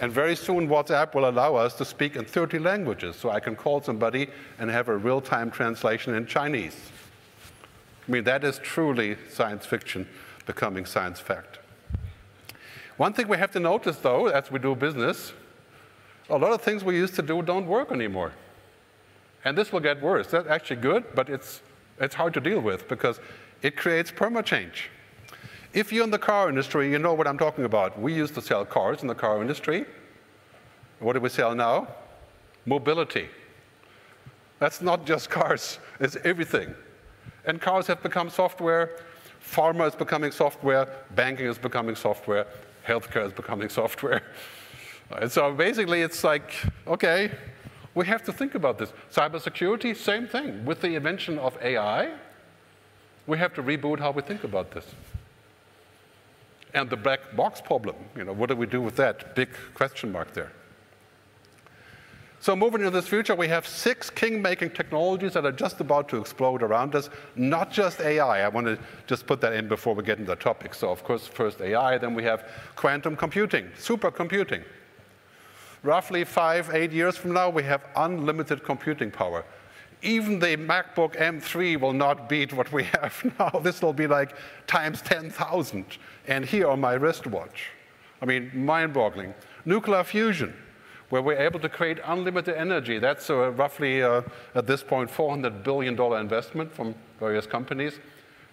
And 0.00 0.12
very 0.12 0.36
soon, 0.36 0.68
WhatsApp 0.68 1.14
will 1.14 1.28
allow 1.28 1.54
us 1.54 1.74
to 1.74 1.84
speak 1.84 2.16
in 2.16 2.24
30 2.24 2.58
languages, 2.58 3.16
so 3.16 3.30
I 3.30 3.40
can 3.40 3.56
call 3.56 3.80
somebody 3.80 4.28
and 4.58 4.70
have 4.70 4.88
a 4.88 4.96
real 4.96 5.20
time 5.20 5.50
translation 5.50 6.14
in 6.14 6.26
Chinese. 6.26 6.76
I 8.06 8.12
mean, 8.12 8.24
that 8.24 8.44
is 8.44 8.58
truly 8.58 9.16
science 9.30 9.64
fiction 9.64 10.06
becoming 10.44 10.84
science 10.84 11.18
fact. 11.18 11.58
One 12.98 13.12
thing 13.12 13.28
we 13.28 13.36
have 13.38 13.50
to 13.52 13.60
notice, 13.60 13.96
though, 13.96 14.26
as 14.26 14.50
we 14.50 14.58
do 14.58 14.74
business, 14.74 15.32
a 16.28 16.36
lot 16.36 16.52
of 16.52 16.60
things 16.60 16.84
we 16.84 16.96
used 16.96 17.14
to 17.16 17.22
do 17.22 17.42
don't 17.42 17.66
work 17.66 17.90
anymore. 17.90 18.32
And 19.44 19.56
this 19.56 19.72
will 19.72 19.80
get 19.80 20.02
worse. 20.02 20.28
That's 20.28 20.48
actually 20.48 20.80
good, 20.80 21.04
but 21.14 21.28
it's, 21.28 21.62
it's 22.00 22.14
hard 22.14 22.34
to 22.34 22.40
deal 22.40 22.60
with 22.60 22.88
because 22.88 23.20
it 23.62 23.76
creates 23.76 24.10
perma 24.10 24.44
change. 24.44 24.90
If 25.76 25.92
you're 25.92 26.04
in 26.04 26.10
the 26.10 26.18
car 26.18 26.48
industry, 26.48 26.90
you 26.90 26.98
know 26.98 27.12
what 27.12 27.26
I'm 27.26 27.36
talking 27.36 27.66
about. 27.66 28.00
We 28.00 28.14
used 28.14 28.34
to 28.36 28.40
sell 28.40 28.64
cars 28.64 29.02
in 29.02 29.08
the 29.08 29.14
car 29.14 29.42
industry. 29.42 29.84
What 31.00 31.12
do 31.12 31.20
we 31.20 31.28
sell 31.28 31.54
now? 31.54 31.88
Mobility. 32.64 33.28
That's 34.58 34.80
not 34.80 35.04
just 35.04 35.28
cars, 35.28 35.78
it's 36.00 36.16
everything. 36.24 36.74
And 37.44 37.60
cars 37.60 37.86
have 37.88 38.02
become 38.02 38.30
software, 38.30 39.00
pharma 39.38 39.86
is 39.86 39.94
becoming 39.94 40.32
software, 40.32 40.88
banking 41.14 41.44
is 41.44 41.58
becoming 41.58 41.94
software, 41.94 42.46
healthcare 42.88 43.26
is 43.26 43.34
becoming 43.34 43.68
software. 43.80 44.22
And 45.10 45.30
so 45.30 45.52
basically, 45.52 46.00
it's 46.00 46.24
like, 46.24 46.54
okay, 46.86 47.32
we 47.94 48.06
have 48.06 48.22
to 48.22 48.32
think 48.32 48.54
about 48.54 48.78
this. 48.78 48.94
Cybersecurity, 49.12 49.94
same 49.94 50.26
thing. 50.26 50.64
With 50.64 50.80
the 50.80 50.94
invention 50.94 51.38
of 51.38 51.58
AI, 51.60 52.14
we 53.26 53.36
have 53.36 53.52
to 53.56 53.62
reboot 53.62 53.98
how 53.98 54.12
we 54.12 54.22
think 54.22 54.42
about 54.42 54.70
this 54.70 54.86
and 56.76 56.90
the 56.90 56.96
black 56.96 57.34
box 57.34 57.60
problem. 57.60 57.96
You 58.14 58.24
know, 58.24 58.32
what 58.32 58.50
do 58.50 58.54
we 58.54 58.66
do 58.66 58.82
with 58.82 58.96
that? 58.96 59.34
Big 59.34 59.48
question 59.74 60.12
mark 60.12 60.32
there. 60.34 60.52
So 62.38 62.54
moving 62.54 62.82
into 62.82 62.90
this 62.90 63.08
future, 63.08 63.34
we 63.34 63.48
have 63.48 63.66
six 63.66 64.10
king-making 64.10 64.70
technologies 64.70 65.32
that 65.32 65.44
are 65.46 65.52
just 65.52 65.80
about 65.80 66.08
to 66.10 66.18
explode 66.18 66.62
around 66.62 66.94
us, 66.94 67.08
not 67.34 67.72
just 67.72 68.00
AI. 68.00 68.44
I 68.44 68.48
want 68.48 68.66
to 68.66 68.78
just 69.06 69.26
put 69.26 69.40
that 69.40 69.54
in 69.54 69.66
before 69.66 69.94
we 69.94 70.04
get 70.04 70.18
into 70.18 70.30
the 70.30 70.36
topic. 70.36 70.74
So 70.74 70.90
of 70.90 71.02
course, 71.02 71.26
first 71.26 71.60
AI, 71.60 71.98
then 71.98 72.14
we 72.14 72.22
have 72.24 72.48
quantum 72.76 73.16
computing, 73.16 73.66
supercomputing. 73.78 74.62
Roughly 75.82 76.24
five, 76.24 76.70
eight 76.74 76.92
years 76.92 77.16
from 77.16 77.32
now, 77.32 77.48
we 77.48 77.62
have 77.62 77.84
unlimited 77.96 78.62
computing 78.62 79.10
power 79.10 79.44
even 80.02 80.38
the 80.38 80.56
MacBook 80.56 81.16
M3 81.16 81.80
will 81.80 81.92
not 81.92 82.28
beat 82.28 82.52
what 82.52 82.70
we 82.72 82.84
have 83.00 83.34
now. 83.38 83.50
This 83.60 83.82
will 83.82 83.92
be 83.92 84.06
like 84.06 84.34
times 84.66 85.02
10,000. 85.02 85.84
And 86.28 86.44
here 86.44 86.68
on 86.68 86.80
my 86.80 86.94
wristwatch. 86.94 87.70
I 88.20 88.26
mean, 88.26 88.50
mind 88.54 88.94
boggling. 88.94 89.34
Nuclear 89.64 90.04
fusion, 90.04 90.54
where 91.08 91.22
we're 91.22 91.38
able 91.38 91.60
to 91.60 91.68
create 91.68 91.98
unlimited 92.04 92.56
energy. 92.56 92.98
That's 92.98 93.28
uh, 93.30 93.50
roughly, 93.50 94.02
uh, 94.02 94.22
at 94.54 94.66
this 94.66 94.82
point, 94.82 95.10
$400 95.10 95.62
billion 95.62 96.00
investment 96.00 96.72
from 96.72 96.94
various 97.18 97.46
companies. 97.46 97.98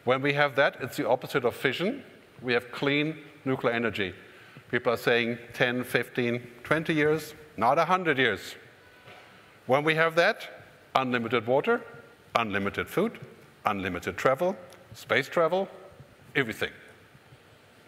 When 0.05 0.21
we 0.21 0.33
have 0.33 0.55
that, 0.55 0.77
it's 0.81 0.97
the 0.97 1.07
opposite 1.07 1.45
of 1.45 1.55
fission. 1.55 2.03
We 2.41 2.53
have 2.53 2.71
clean 2.71 3.17
nuclear 3.45 3.73
energy. 3.73 4.13
People 4.69 4.93
are 4.93 4.97
saying 4.97 5.38
10, 5.53 5.83
15, 5.83 6.45
20 6.63 6.93
years, 6.93 7.35
not 7.57 7.77
100 7.77 8.17
years. 8.17 8.55
When 9.67 9.83
we 9.83 9.95
have 9.95 10.15
that, 10.15 10.62
unlimited 10.95 11.47
water, 11.47 11.81
unlimited 12.35 12.88
food, 12.88 13.19
unlimited 13.65 14.17
travel, 14.17 14.55
space 14.93 15.27
travel, 15.27 15.67
everything. 16.35 16.71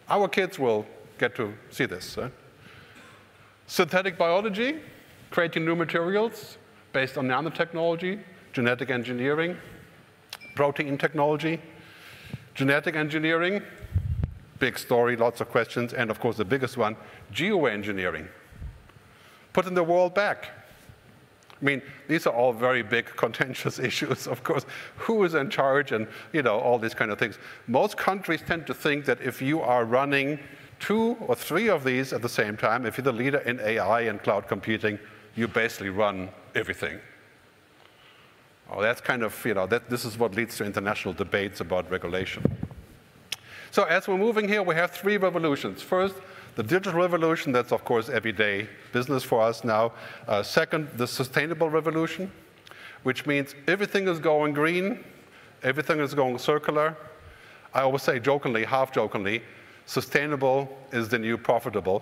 Our 0.09 0.27
kids 0.27 0.59
will 0.59 0.85
get 1.17 1.35
to 1.35 1.53
see 1.69 1.85
this. 1.85 2.17
Synthetic 3.67 4.17
biology, 4.17 4.79
creating 5.31 5.65
new 5.65 5.75
materials 5.75 6.57
based 6.93 7.17
on 7.17 7.27
nanotechnology, 7.27 8.19
genetic 8.53 8.89
engineering, 8.89 9.57
protein 10.55 10.97
technology, 10.97 11.59
genetic 12.53 12.95
engineering, 12.95 13.61
big 14.59 14.77
story, 14.77 15.17
lots 15.17 15.41
of 15.41 15.49
questions, 15.49 15.93
and 15.93 16.09
of 16.09 16.19
course 16.19 16.37
the 16.37 16.45
biggest 16.45 16.77
one, 16.77 16.95
geoengineering. 17.33 18.27
Putting 19.51 19.73
the 19.73 19.83
world 19.83 20.13
back, 20.13 20.49
I 21.65 21.67
mean, 21.67 21.81
these 22.07 22.27
are 22.27 22.33
all 22.33 22.53
very 22.53 22.83
big 22.83 23.05
contentious 23.15 23.79
issues, 23.79 24.27
of 24.27 24.43
course. 24.43 24.67
Who 24.97 25.23
is 25.23 25.33
in 25.33 25.49
charge 25.49 25.91
and, 25.91 26.07
you 26.31 26.43
know, 26.43 26.59
all 26.59 26.77
these 26.77 26.93
kind 26.93 27.09
of 27.09 27.17
things. 27.17 27.39
Most 27.67 27.97
countries 27.97 28.43
tend 28.45 28.67
to 28.67 28.73
think 28.75 29.05
that 29.05 29.19
if 29.19 29.41
you 29.41 29.61
are 29.61 29.83
running 29.83 30.39
two 30.79 31.17
or 31.21 31.33
three 31.35 31.69
of 31.69 31.83
these 31.83 32.13
at 32.13 32.21
the 32.21 32.29
same 32.29 32.55
time, 32.55 32.85
if 32.85 32.97
you're 32.97 33.03
the 33.03 33.11
leader 33.11 33.39
in 33.39 33.59
AI 33.61 34.01
and 34.01 34.21
cloud 34.21 34.47
computing, 34.47 34.99
you 35.35 35.47
basically 35.47 35.89
run 35.89 36.29
everything. 36.53 36.99
Oh, 38.69 38.81
that's 38.81 39.01
kind 39.01 39.23
of, 39.23 39.43
you 39.43 39.55
know, 39.55 39.65
that, 39.65 39.89
this 39.89 40.05
is 40.05 40.19
what 40.19 40.35
leads 40.35 40.57
to 40.57 40.65
international 40.65 41.15
debates 41.15 41.61
about 41.61 41.89
regulation. 41.89 42.43
So 43.71 43.85
as 43.85 44.07
we're 44.07 44.17
moving 44.17 44.47
here, 44.47 44.61
we 44.61 44.75
have 44.75 44.91
three 44.91 45.17
revolutions. 45.17 45.81
First, 45.81 46.15
the 46.55 46.63
digital 46.63 46.99
revolution, 46.99 47.51
that's 47.51 47.71
of 47.71 47.83
course 47.83 48.09
everyday 48.09 48.67
business 48.93 49.23
for 49.23 49.41
us 49.41 49.63
now. 49.63 49.91
Uh, 50.27 50.41
second, 50.41 50.87
the 50.95 51.05
sustainable 51.05 51.69
revolution, 51.69 52.31
which 53.03 53.25
means 53.25 53.53
everything 53.67 54.07
is 54.07 54.19
going 54.19 54.53
green, 54.53 55.03
everything 55.63 55.99
is 55.99 56.13
going 56.13 56.37
circular. 56.37 56.95
I 57.73 57.81
always 57.81 58.03
say 58.03 58.19
jokingly, 58.19 58.63
half 58.63 58.93
jokingly, 58.93 59.43
sustainable 59.85 60.77
is 60.93 61.09
the 61.09 61.19
new 61.19 61.37
profitable. 61.37 62.01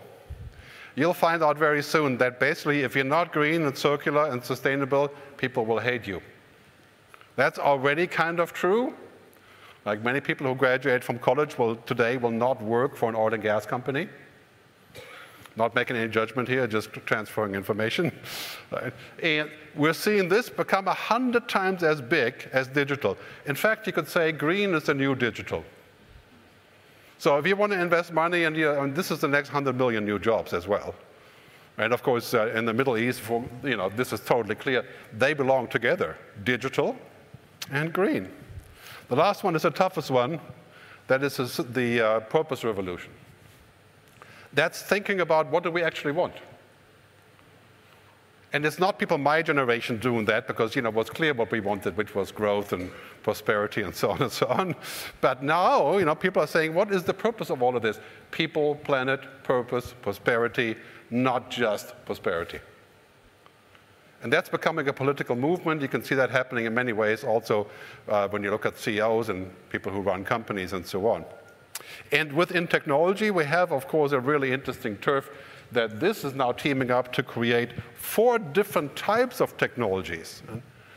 you'll 0.96 1.16
find 1.16 1.42
out 1.42 1.58
very 1.58 1.82
soon 1.82 2.18
that 2.20 2.40
basically 2.40 2.82
if 2.84 2.96
you're 2.96 3.04
not 3.04 3.34
green 3.34 3.64
and 3.64 3.76
circular 3.76 4.30
and 4.30 4.44
sustainable, 4.44 5.10
people 5.38 5.66
will 5.66 5.80
hate 5.80 6.06
you. 6.06 6.22
That's 7.36 7.58
already 7.58 8.06
kind 8.06 8.40
of 8.40 8.54
true. 8.54 8.94
Like 9.86 10.04
many 10.04 10.22
people 10.22 10.46
who 10.46 10.54
graduate 10.54 11.04
from 11.04 11.18
college 11.18 11.58
will 11.58 11.76
today 11.78 12.18
will 12.18 12.32
not 12.32 12.62
work 12.62 12.96
for 12.96 13.10
an 13.10 13.16
oil 13.16 13.34
and 13.34 13.42
gas 13.42 13.66
company. 13.66 14.08
Not 15.56 15.76
making 15.76 15.96
any 15.96 16.10
judgment 16.10 16.48
here, 16.48 16.66
just 16.66 16.92
transferring 17.06 17.56
information. 17.56 18.12
Right? 18.72 18.94
And 19.22 19.52
we're 19.76 19.94
seeing 19.94 20.28
this 20.28 20.50
become 20.50 20.88
a 20.88 20.94
hundred 20.94 21.48
times 21.48 21.84
as 21.84 22.02
big 22.02 22.50
as 22.52 22.68
digital. 22.68 23.18
In 23.46 23.56
fact, 23.56 23.86
you 23.86 23.94
could 23.94 24.08
say 24.08 24.32
green 24.32 24.74
is 24.74 24.84
the 24.84 24.96
new 24.96 25.14
digital. 25.14 25.64
So 27.20 27.38
if 27.38 27.46
you 27.46 27.56
want 27.56 27.72
to 27.72 27.80
invest 27.80 28.12
money, 28.12 28.46
and, 28.46 28.58
you, 28.58 28.72
and 28.72 28.96
this 28.96 29.12
is 29.12 29.20
the 29.20 29.28
next 29.28 29.50
100 29.50 29.78
million 29.78 30.04
new 30.06 30.20
jobs 30.20 30.54
as 30.54 30.68
well. 30.68 30.96
And 31.78 31.94
of 31.94 32.04
course, 32.04 32.34
uh, 32.34 32.48
in 32.48 32.66
the 32.66 32.74
Middle 32.74 32.98
East, 32.98 33.22
for, 33.22 33.44
you 33.64 33.78
know, 33.78 33.90
this 33.90 34.12
is 34.14 34.20
totally 34.20 34.56
clear. 34.56 34.86
They 35.18 35.34
belong 35.34 35.68
together, 35.68 36.18
digital 36.44 36.98
and 37.72 37.94
green. 37.94 38.30
The 39.10 39.16
last 39.16 39.44
one 39.44 39.56
is 39.56 39.62
the 39.62 39.72
toughest 39.72 40.12
one. 40.12 40.40
That 41.08 41.24
is 41.24 41.38
the 41.38 42.02
uh, 42.02 42.20
purpose 42.22 42.64
revolution. 42.64 43.12
That's 44.54 44.82
thinking 44.82 45.20
about 45.20 45.50
what 45.50 45.64
do 45.64 45.72
we 45.72 45.84
actually 45.84 46.12
want. 46.12 46.34
And 48.54 48.68
it's 48.68 48.78
not 48.78 49.00
people 49.00 49.18
my 49.18 49.42
generation 49.42 49.98
doing 49.98 50.26
that 50.26 50.46
because, 50.46 50.76
you 50.76 50.84
know, 50.84 50.90
it 50.90 50.96
was 50.96 51.10
clear 51.10 51.34
what 51.34 51.50
we 51.52 51.60
wanted, 51.60 51.98
which 51.98 52.14
was 52.14 52.32
growth 52.32 52.72
and 52.72 52.92
prosperity 53.24 53.82
and 53.82 53.96
so 53.96 54.12
on 54.12 54.22
and 54.22 54.32
so 54.32 54.46
on. 54.46 54.76
But 55.22 55.42
now, 55.42 55.98
you 55.98 56.06
know, 56.06 56.14
people 56.14 56.44
are 56.44 56.48
saying, 56.48 56.76
what 56.76 56.92
is 56.92 57.04
the 57.04 57.16
purpose 57.16 57.50
of 57.50 57.64
all 57.64 57.76
of 57.76 57.82
this? 57.82 58.00
People, 58.30 58.76
planet, 58.76 59.22
purpose, 59.44 59.96
prosperity, 60.04 60.76
not 61.10 61.50
just 61.50 61.96
prosperity. 62.06 62.60
And 64.22 64.32
that's 64.32 64.50
becoming 64.50 64.88
a 64.88 64.94
political 64.94 65.36
movement. 65.36 65.82
You 65.82 65.88
can 65.88 66.04
see 66.04 66.16
that 66.16 66.30
happening 66.30 66.66
in 66.66 66.76
many 66.76 66.94
ways 66.94 67.24
also 67.24 67.68
uh, 68.08 68.28
when 68.28 68.44
you 68.44 68.52
look 68.52 68.68
at 68.68 68.78
CEOs 68.78 69.30
and 69.30 69.52
people 69.70 69.92
who 69.92 70.02
run 70.02 70.24
companies 70.24 70.74
and 70.74 70.86
so 70.86 71.08
on. 71.08 71.26
And 72.12 72.32
within 72.34 72.68
technology, 72.68 73.32
we 73.32 73.46
have, 73.46 73.72
of 73.72 73.88
course, 73.88 74.12
a 74.12 74.20
really 74.20 74.52
interesting 74.52 74.98
turf 74.98 75.30
that 75.72 76.00
this 76.00 76.24
is 76.24 76.34
now 76.34 76.52
teaming 76.52 76.92
up 76.92 77.12
to 77.14 77.24
create 77.24 77.70
four 77.96 78.38
different 78.38 78.96
types 78.96 79.42
of 79.42 79.58
technologies. 79.58 80.44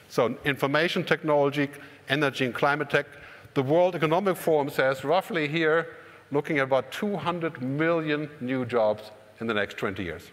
So 0.09 0.37
information 0.45 1.05
technology, 1.05 1.71
energy 2.09 2.45
and 2.45 2.55
climate 2.55 2.91
tech. 2.91 3.07
The 3.55 3.63
World 3.63 3.95
Economic 3.95 4.37
Forum 4.37 4.69
says 4.69 5.05
roughly 5.05 5.49
here, 5.49 5.97
looking 6.31 6.59
at 6.59 6.65
about 6.65 6.93
200 6.93 7.63
million 7.63 8.29
new 8.41 8.67
jobs 8.67 9.11
in 9.41 9.47
the 9.47 9.55
next 9.55 9.77
20 9.79 10.03
years. 10.03 10.31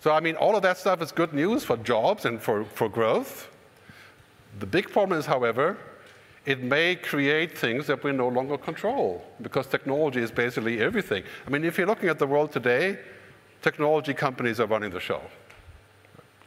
So, 0.00 0.12
I 0.12 0.20
mean, 0.20 0.36
all 0.36 0.56
of 0.56 0.62
that 0.62 0.78
stuff 0.78 1.02
is 1.02 1.12
good 1.12 1.34
news 1.34 1.64
for 1.64 1.76
jobs 1.76 2.24
and 2.24 2.40
for, 2.40 2.64
for 2.64 2.88
growth. 2.88 3.48
The 4.58 4.66
big 4.66 4.90
problem 4.90 5.18
is, 5.18 5.26
however, 5.26 5.76
it 6.50 6.64
may 6.64 6.96
create 6.96 7.56
things 7.56 7.86
that 7.86 8.02
we 8.02 8.10
no 8.10 8.26
longer 8.26 8.58
control 8.58 9.22
because 9.40 9.68
technology 9.68 10.20
is 10.20 10.32
basically 10.32 10.80
everything. 10.80 11.22
I 11.46 11.50
mean, 11.50 11.64
if 11.64 11.78
you're 11.78 11.86
looking 11.86 12.08
at 12.08 12.18
the 12.18 12.26
world 12.26 12.50
today, 12.50 12.98
technology 13.62 14.14
companies 14.14 14.58
are 14.58 14.66
running 14.66 14.90
the 14.90 14.98
show 14.98 15.22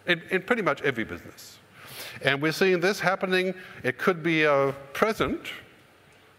in, 0.06 0.22
in 0.30 0.42
pretty 0.42 0.62
much 0.62 0.82
every 0.82 1.06
business. 1.06 1.58
And 2.22 2.42
we're 2.42 2.52
seeing 2.52 2.82
this 2.82 3.00
happening. 3.00 3.54
It 3.82 3.98
could 3.98 4.22
be 4.22 4.44
a 4.44 4.76
present, 4.92 5.40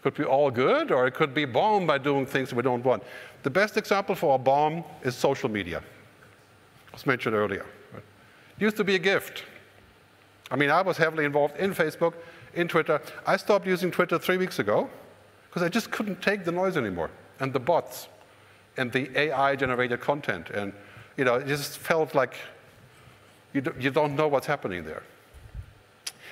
could 0.02 0.14
be 0.14 0.24
all 0.24 0.50
good, 0.50 0.90
or 0.90 1.06
it 1.06 1.14
could 1.14 1.32
be 1.32 1.46
bomb 1.46 1.86
by 1.86 1.96
doing 1.96 2.26
things 2.26 2.52
we 2.52 2.62
don't 2.62 2.84
want. 2.84 3.02
The 3.44 3.50
best 3.50 3.78
example 3.78 4.14
for 4.14 4.34
a 4.34 4.38
bomb 4.38 4.84
is 5.02 5.16
social 5.16 5.48
media. 5.48 5.82
Was 6.92 7.06
mentioned 7.06 7.34
earlier. 7.34 7.64
It 7.96 8.02
used 8.58 8.76
to 8.76 8.84
be 8.84 8.94
a 8.94 8.98
gift. 8.98 9.44
I 10.50 10.56
mean, 10.56 10.68
I 10.68 10.82
was 10.82 10.98
heavily 10.98 11.24
involved 11.24 11.56
in 11.56 11.72
Facebook 11.74 12.12
in 12.54 12.68
Twitter. 12.68 13.00
I 13.26 13.36
stopped 13.36 13.66
using 13.66 13.90
Twitter 13.90 14.18
three 14.18 14.36
weeks 14.36 14.58
ago 14.58 14.88
because 15.48 15.62
I 15.62 15.68
just 15.68 15.90
couldn't 15.90 16.20
take 16.22 16.44
the 16.44 16.52
noise 16.52 16.76
anymore 16.76 17.10
and 17.40 17.52
the 17.52 17.60
bots 17.60 18.08
and 18.76 18.90
the 18.92 19.10
AI 19.18 19.56
generated 19.56 20.00
content. 20.00 20.50
And, 20.50 20.72
you 21.16 21.24
know, 21.24 21.36
it 21.36 21.46
just 21.46 21.78
felt 21.78 22.14
like 22.14 22.34
you, 23.52 23.60
do, 23.60 23.74
you 23.78 23.90
don't 23.90 24.16
know 24.16 24.28
what's 24.28 24.46
happening 24.46 24.84
there. 24.84 25.02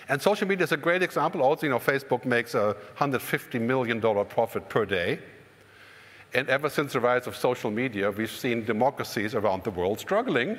And 0.09 0.21
social 0.21 0.49
media 0.49 0.65
is 0.65 0.73
a 0.73 0.77
great 0.77 1.03
example. 1.03 1.43
Also, 1.43 1.67
you 1.67 1.71
know, 1.71 1.79
Facebook 1.79 2.25
makes 2.25 2.55
a 2.55 2.77
$150 2.99 3.61
million 3.61 4.01
profit 4.01 4.69
per 4.69 4.85
day. 4.85 5.21
And 6.35 6.49
ever 6.49 6.69
since 6.69 6.95
the 6.95 7.01
rise 7.01 7.27
of 7.27 7.37
social 7.37 7.71
media, 7.71 8.11
we've 8.11 8.31
seen 8.31 8.65
democracies 8.65 9.35
around 9.35 9.65
the 9.65 9.71
world 9.71 10.01
struggling 10.01 10.59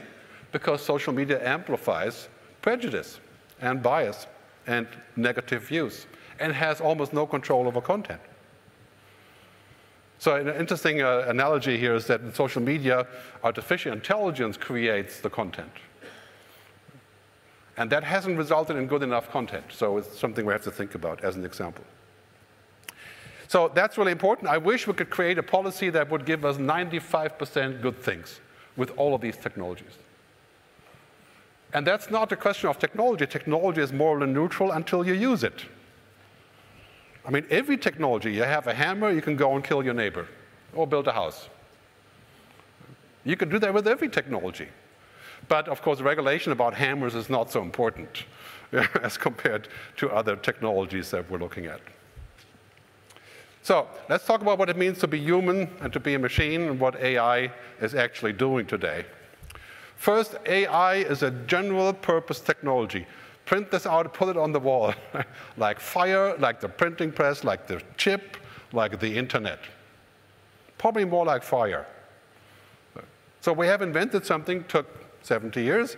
because 0.52 0.82
social 0.82 1.12
media 1.12 1.46
amplifies 1.48 2.30
prejudice 2.62 3.20
and 3.60 3.84
bias 3.84 4.28
and 4.67 4.88
negative 5.15 5.63
views 5.63 6.06
and 6.39 6.54
has 6.54 6.82
almost 6.82 7.13
no 7.13 7.26
control 7.26 7.67
over 7.67 7.82
content. 7.82 8.21
So 10.19 10.36
an 10.36 10.47
interesting 10.47 11.02
uh, 11.02 11.26
analogy 11.28 11.78
here 11.78 11.95
is 11.95 12.08
that 12.08 12.21
in 12.21 12.34
social 12.34 12.62
media, 12.62 13.06
artificial 13.43 13.91
intelligence 13.91 14.56
creates 14.56 15.19
the 15.19 15.30
content. 15.30 15.71
And 17.76 17.89
that 17.89 18.04
hasn't 18.04 18.38
resulted 18.38 18.78
in 18.78 18.88
good 18.88 19.04
enough 19.04 19.30
content. 19.30 19.65
So 19.69 19.97
it's 19.97 20.17
something 20.17 20.45
we 20.45 20.54
have 20.54 20.63
to 20.63 20.71
think 20.71 20.95
about 20.95 21.23
as 21.23 21.36
an 21.36 21.43
example. 21.43 21.84
So 23.47 23.69
that's 23.73 23.97
really 23.97 24.12
important. 24.12 24.49
I 24.49 24.58
wish 24.58 24.88
we 24.88 24.93
could 24.93 25.10
create 25.10 25.38
a 25.38 25.43
policy 25.43 25.89
that 25.89 26.10
would 26.10 26.26
give 26.26 26.45
us 26.45 26.58
95% 26.58 27.82
good 27.82 27.97
things 27.97 28.39
with 28.78 28.91
all 28.97 29.13
of 29.13 29.21
these 29.21 29.38
technologies. 29.38 29.97
And 31.74 31.88
that's 31.88 32.12
not 32.12 32.32
a 32.32 32.36
question 32.36 32.70
of 32.70 32.78
technology. 32.78 33.26
Technology 33.26 33.82
is 33.82 33.92
morally 33.92 34.28
neutral 34.28 34.72
until 34.72 35.06
you 35.06 35.14
use 35.14 35.44
it. 35.44 35.66
I 37.26 37.32
mean, 37.32 37.46
every 37.50 37.78
technology, 37.78 38.32
you 38.32 38.44
have 38.44 38.68
a 38.68 38.74
hammer, 38.74 39.10
you 39.10 39.22
can 39.22 39.36
go 39.36 39.56
and 39.56 39.64
kill 39.64 39.84
your 39.84 39.94
neighbor 39.94 40.28
or 40.74 40.86
build 40.86 41.08
a 41.08 41.12
house. 41.12 41.50
You 43.26 43.36
can 43.38 43.50
do 43.50 43.58
that 43.60 43.74
with 43.74 43.88
every 43.88 44.10
technology. 44.10 44.68
But 45.48 45.68
of 45.68 45.82
course, 45.82 46.02
regulation 46.02 46.52
about 46.52 46.74
hammers 46.74 47.16
is 47.16 47.30
not 47.30 47.52
so 47.52 47.62
important 47.62 48.26
as 49.02 49.18
compared 49.18 49.68
to 49.98 50.12
other 50.12 50.36
technologies 50.36 51.10
that 51.12 51.30
we're 51.30 51.40
looking 51.40 51.66
at. 51.66 51.82
So 53.62 53.88
let's 54.10 54.26
talk 54.26 54.42
about 54.42 54.58
what 54.58 54.70
it 54.70 54.78
means 54.78 55.00
to 55.00 55.08
be 55.08 55.20
human 55.20 55.70
and 55.80 55.92
to 55.94 56.00
be 56.00 56.16
a 56.16 56.20
machine 56.20 56.62
and 56.64 56.80
what 56.80 56.98
AI 56.98 57.52
is 57.80 57.96
actually 57.96 58.34
doing 58.34 58.66
today. 58.66 59.06
First, 60.04 60.36
AI 60.48 60.96
is 60.96 61.24
a 61.24 61.32
general 61.32 61.94
purpose 61.94 62.42
technology. 62.42 63.06
Print 63.46 63.72
this 63.72 63.86
out, 63.86 64.13
put 64.13 64.28
it 64.28 64.36
on 64.36 64.52
the 64.52 64.60
wall, 64.60 64.94
like 65.58 65.80
fire, 65.80 66.36
like 66.39 66.60
the 66.60 66.68
printing 66.68 67.10
press, 67.10 67.46
like 67.46 67.68
the 67.68 67.82
chip, 67.96 68.36
like 68.74 69.00
the 69.00 69.18
internet. 69.18 69.60
Probably 70.78 71.06
more 71.06 71.24
like 71.24 71.42
fire. 71.42 71.88
So 73.39 73.54
we 73.54 73.66
have 73.68 73.82
invented 73.82 74.26
something, 74.26 74.66
took 74.66 74.88
70 75.22 75.63
years, 75.63 75.96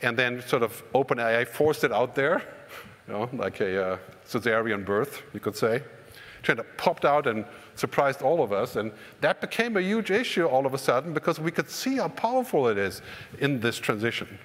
and 0.00 0.18
then 0.18 0.40
sort 0.40 0.62
of 0.62 0.82
OpenAI 0.94 1.46
forced 1.46 1.84
it 1.84 1.92
out 1.92 2.14
there, 2.14 2.42
you 3.06 3.12
know, 3.12 3.28
like 3.34 3.60
a 3.60 3.88
uh, 3.88 3.98
cesarean 4.26 4.86
birth, 4.86 5.20
you 5.34 5.40
could 5.40 5.54
say. 5.54 5.82
Kind 6.42 6.60
of 6.60 6.76
popped 6.78 7.04
out 7.04 7.26
and 7.26 7.44
surprised 7.74 8.22
all 8.22 8.42
of 8.42 8.52
us. 8.52 8.76
And 8.76 8.92
that 9.20 9.40
became 9.40 9.76
a 9.76 9.80
huge 9.80 10.10
issue 10.10 10.46
all 10.46 10.66
of 10.66 10.74
a 10.74 10.78
sudden 10.78 11.12
because 11.12 11.40
we 11.40 11.50
could 11.50 11.70
see 11.70 11.96
how 11.96 12.08
powerful 12.08 12.68
it 12.68 12.78
is 12.78 13.02
in 13.38 13.60
this 13.60 13.78
transition. 13.78 14.38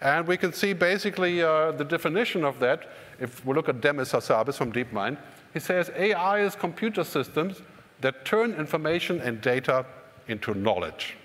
And 0.00 0.26
we 0.26 0.36
can 0.36 0.52
see 0.52 0.72
basically 0.72 1.42
uh, 1.42 1.72
the 1.72 1.84
definition 1.84 2.44
of 2.44 2.58
that. 2.58 2.90
If 3.20 3.44
we 3.46 3.54
look 3.54 3.68
at 3.68 3.80
Demis 3.80 4.12
Hassabis 4.12 4.56
from 4.56 4.72
DeepMind, 4.72 5.16
he 5.52 5.60
says 5.60 5.90
AI 5.96 6.40
is 6.40 6.56
computer 6.56 7.04
systems 7.04 7.62
that 8.00 8.24
turn 8.24 8.52
information 8.54 9.20
and 9.20 9.40
data 9.40 9.86
into 10.26 10.54
knowledge. 10.54 11.16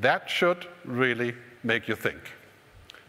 That 0.00 0.28
should 0.28 0.66
really 0.84 1.34
make 1.62 1.86
you 1.86 1.94
think. 1.94 2.18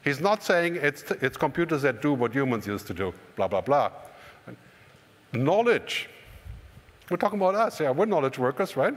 He's 0.04 0.20
not 0.20 0.44
saying 0.44 0.76
it's, 0.76 1.10
it's 1.22 1.38
computers 1.38 1.82
that 1.84 2.02
do 2.02 2.14
what 2.14 2.34
humans 2.34 2.68
used 2.68 2.88
to 2.88 2.94
do, 2.94 3.14
blah, 3.36 3.48
blah, 3.48 3.62
blah. 3.62 3.90
Knowledge 5.32 6.10
we're 7.10 7.18
talking 7.18 7.40
about 7.40 7.56
us. 7.56 7.80
Yeah, 7.80 7.92
we're 7.92 8.06
knowledge 8.06 8.40
workers, 8.40 8.76
right? 8.78 8.96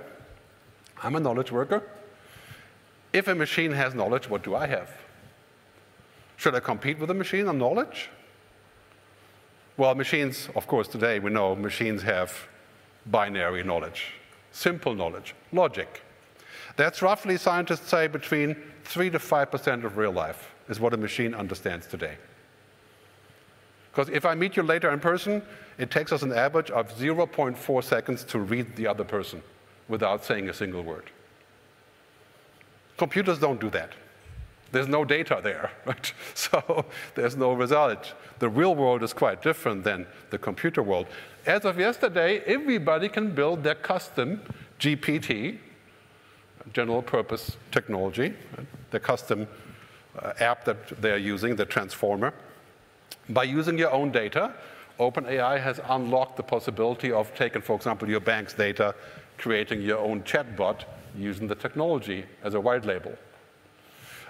I'm 1.02 1.16
a 1.16 1.20
knowledge 1.20 1.52
worker. 1.52 1.82
If 3.12 3.28
a 3.28 3.34
machine 3.34 3.72
has 3.72 3.94
knowledge, 3.94 4.28
what 4.28 4.42
do 4.42 4.54
I 4.54 4.66
have? 4.66 4.90
Should 6.36 6.54
I 6.54 6.60
compete 6.60 6.98
with 6.98 7.10
a 7.10 7.14
machine 7.14 7.48
on 7.48 7.58
knowledge? 7.58 8.10
Well, 9.76 9.94
machines, 9.94 10.48
of 10.54 10.66
course, 10.66 10.88
today 10.88 11.18
we 11.18 11.30
know 11.30 11.54
machines 11.54 12.02
have 12.02 12.32
binary 13.06 13.62
knowledge, 13.62 14.14
simple 14.52 14.94
knowledge, 14.94 15.34
logic. 15.52 16.02
That's 16.76 17.02
roughly, 17.02 17.36
scientists 17.36 17.88
say, 17.88 18.06
between 18.06 18.56
3 18.84 19.10
to 19.10 19.18
5% 19.18 19.84
of 19.84 19.96
real 19.96 20.12
life 20.12 20.54
is 20.68 20.80
what 20.80 20.94
a 20.94 20.96
machine 20.96 21.34
understands 21.34 21.86
today. 21.86 22.16
Because 23.96 24.10
if 24.10 24.26
I 24.26 24.34
meet 24.34 24.58
you 24.58 24.62
later 24.62 24.90
in 24.90 25.00
person, 25.00 25.40
it 25.78 25.90
takes 25.90 26.12
us 26.12 26.20
an 26.20 26.30
average 26.30 26.70
of 26.70 26.94
0.4 26.98 27.82
seconds 27.82 28.24
to 28.24 28.38
read 28.38 28.76
the 28.76 28.86
other 28.86 29.04
person 29.04 29.42
without 29.88 30.22
saying 30.22 30.50
a 30.50 30.52
single 30.52 30.82
word. 30.82 31.04
Computers 32.98 33.38
don't 33.38 33.58
do 33.58 33.70
that. 33.70 33.92
There's 34.70 34.86
no 34.86 35.06
data 35.06 35.40
there, 35.42 35.70
right? 35.86 36.12
So 36.34 36.84
there's 37.14 37.38
no 37.38 37.54
result. 37.54 38.12
The 38.38 38.50
real 38.50 38.74
world 38.74 39.02
is 39.02 39.14
quite 39.14 39.40
different 39.40 39.82
than 39.84 40.06
the 40.28 40.36
computer 40.36 40.82
world. 40.82 41.06
As 41.46 41.64
of 41.64 41.78
yesterday, 41.78 42.40
everybody 42.40 43.08
can 43.08 43.30
build 43.34 43.62
their 43.62 43.76
custom 43.76 44.42
GPT, 44.78 45.56
general 46.74 47.00
purpose 47.00 47.56
technology, 47.72 48.34
the 48.90 49.00
custom 49.00 49.48
uh, 50.18 50.34
app 50.38 50.66
that 50.66 51.00
they're 51.00 51.16
using, 51.16 51.56
the 51.56 51.64
transformer. 51.64 52.34
By 53.28 53.44
using 53.44 53.78
your 53.78 53.90
own 53.90 54.12
data, 54.12 54.54
OpenAI 54.98 55.60
has 55.60 55.80
unlocked 55.88 56.36
the 56.36 56.42
possibility 56.42 57.12
of 57.12 57.34
taking, 57.34 57.62
for 57.62 57.76
example, 57.76 58.08
your 58.08 58.20
bank's 58.20 58.54
data, 58.54 58.94
creating 59.36 59.82
your 59.82 59.98
own 59.98 60.22
chatbot 60.22 60.84
using 61.16 61.46
the 61.48 61.54
technology 61.54 62.24
as 62.44 62.54
a 62.54 62.60
white 62.60 62.84
label. 62.84 63.12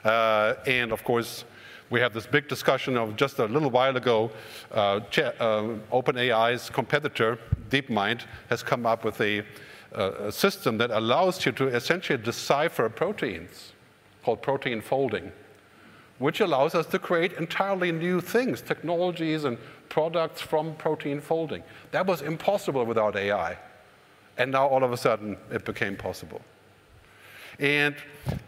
Uh, 0.04 0.54
and 0.66 0.92
of 0.92 1.04
course, 1.04 1.44
we 1.90 2.00
had 2.00 2.12
this 2.12 2.26
big 2.26 2.48
discussion 2.48 2.96
of 2.96 3.16
just 3.16 3.38
a 3.38 3.44
little 3.44 3.70
while 3.70 3.96
ago. 3.96 4.30
Uh, 4.72 4.76
uh, 4.76 5.00
OpenAI's 5.92 6.70
competitor, 6.70 7.38
DeepMind, 7.70 8.22
has 8.48 8.62
come 8.62 8.86
up 8.86 9.04
with 9.04 9.20
a, 9.20 9.44
a, 9.92 10.32
system 10.32 10.78
that 10.78 10.90
allows 10.90 11.44
you 11.46 11.52
to 11.52 11.68
essentially 11.68 12.18
decipher 12.20 12.88
proteins 12.88 13.72
called 14.24 14.42
protein 14.42 14.80
folding, 14.80 15.30
which 16.18 16.40
allows 16.40 16.74
us 16.74 16.86
to 16.86 16.98
create 16.98 17.32
entirely 17.34 17.92
new 17.92 18.20
things, 18.20 18.62
technologies 18.62 19.44
and 19.44 19.58
products 19.88 20.40
from 20.40 20.74
protein 20.76 21.20
folding. 21.20 21.62
That 21.90 22.06
was 22.06 22.22
impossible 22.22 22.84
without 22.84 23.16
AI. 23.16 23.58
And 24.38 24.52
now 24.52 24.66
all 24.66 24.82
of 24.82 24.92
a 24.92 24.96
sudden 24.96 25.36
it 25.50 25.64
became 25.64 25.96
possible. 25.96 26.40
And 27.58 27.94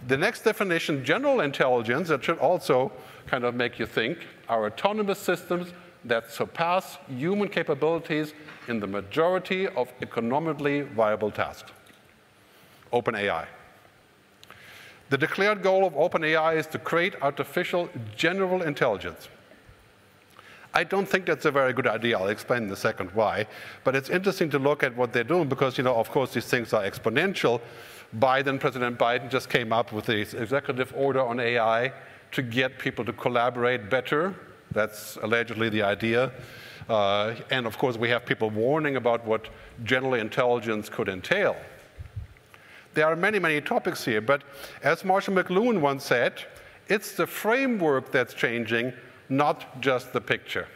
the 0.06 0.16
next 0.16 0.42
definition, 0.42 1.04
general 1.04 1.40
intelligence, 1.40 2.08
that 2.08 2.22
should 2.24 2.38
also 2.38 2.92
kind 3.26 3.44
of 3.44 3.54
make 3.54 3.78
you 3.78 3.86
think, 3.86 4.18
are 4.48 4.66
autonomous 4.66 5.18
systems 5.18 5.72
that 6.04 6.30
surpass 6.30 6.98
human 7.08 7.48
capabilities 7.48 8.34
in 8.68 8.80
the 8.80 8.86
majority 8.86 9.66
of 9.68 9.92
economically 10.02 10.82
viable 10.82 11.30
tasks. 11.30 11.72
OpenAI. 12.92 13.46
The 15.10 15.18
declared 15.18 15.62
goal 15.62 15.86
of 15.86 15.94
OpenAI 15.94 16.56
is 16.56 16.66
to 16.68 16.78
create 16.78 17.14
artificial 17.22 17.88
general 18.16 18.62
intelligence. 18.62 19.28
I 20.74 20.84
don't 20.84 21.08
think 21.08 21.24
that's 21.24 21.46
a 21.46 21.50
very 21.50 21.72
good 21.72 21.86
idea. 21.86 22.18
I'll 22.18 22.28
explain 22.28 22.64
in 22.64 22.70
a 22.70 22.76
second 22.76 23.10
why. 23.12 23.46
But 23.84 23.96
it's 23.96 24.10
interesting 24.10 24.50
to 24.50 24.58
look 24.58 24.82
at 24.82 24.94
what 24.96 25.12
they're 25.12 25.24
doing 25.24 25.48
because, 25.48 25.78
you 25.78 25.84
know, 25.84 25.94
of 25.94 26.10
course, 26.10 26.34
these 26.34 26.44
things 26.44 26.74
are 26.74 26.82
exponential. 26.82 27.60
Biden, 28.18 28.60
President 28.60 28.98
Biden, 28.98 29.30
just 29.30 29.48
came 29.48 29.72
up 29.72 29.92
with 29.92 30.06
this 30.06 30.34
executive 30.34 30.92
order 30.94 31.20
on 31.20 31.40
AI 31.40 31.92
to 32.32 32.42
get 32.42 32.78
people 32.78 33.04
to 33.06 33.12
collaborate 33.14 33.88
better. 33.88 34.34
That's 34.72 35.16
allegedly 35.22 35.70
the 35.70 35.82
idea. 35.82 36.32
Uh, 36.88 37.34
and 37.50 37.66
of 37.66 37.78
course, 37.78 37.96
we 37.96 38.10
have 38.10 38.26
people 38.26 38.50
warning 38.50 38.96
about 38.96 39.24
what 39.24 39.48
general 39.84 40.14
intelligence 40.14 40.88
could 40.88 41.08
entail. 41.08 41.56
There 42.98 43.06
are 43.06 43.14
many, 43.14 43.38
many 43.38 43.60
topics 43.60 44.04
here, 44.04 44.20
but 44.20 44.42
as 44.82 45.04
Marshall 45.04 45.32
McLuhan 45.34 45.80
once 45.80 46.04
said, 46.04 46.42
it's 46.88 47.12
the 47.12 47.28
framework 47.28 48.10
that's 48.10 48.34
changing, 48.34 48.92
not 49.28 49.80
just 49.80 50.12
the 50.12 50.20
picture. 50.20 50.66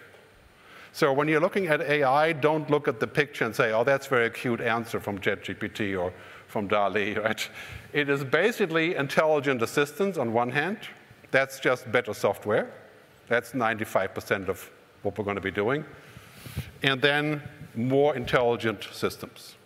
So 0.93 1.13
when 1.13 1.27
you're 1.27 1.41
looking 1.41 1.67
at 1.67 1.81
AI, 1.81 2.33
don't 2.33 2.71
look 2.71 2.87
at 2.87 3.01
the 3.01 3.09
picture 3.09 3.45
and 3.45 3.53
say, 3.53 3.73
oh, 3.73 3.83
that's 3.83 4.07
very 4.07 4.31
cute 4.31 4.61
answer 4.61 5.01
from 5.01 5.19
ChatGPT 5.19 6.01
or 6.01 6.13
from 6.47 6.69
DALL-E, 6.69 7.15
right? 7.19 7.51
It 7.93 8.09
is 8.09 8.23
basically 8.23 8.95
intelligent 8.95 9.61
assistance 9.61 10.17
on 10.17 10.33
one 10.33 10.53
hand. 10.53 10.79
That's 11.33 11.59
just 11.59 11.91
better 11.91 12.15
software. 12.15 12.73
That's 13.27 13.51
95% 13.51 14.49
of 14.49 14.71
what 15.03 15.19
we're 15.19 15.25
going 15.25 15.35
to 15.35 15.43
be 15.43 15.51
doing. 15.51 15.85
And 16.85 17.03
then 17.03 17.43
more 17.75 18.15
intelligent 18.15 18.87
systems. 18.93 19.57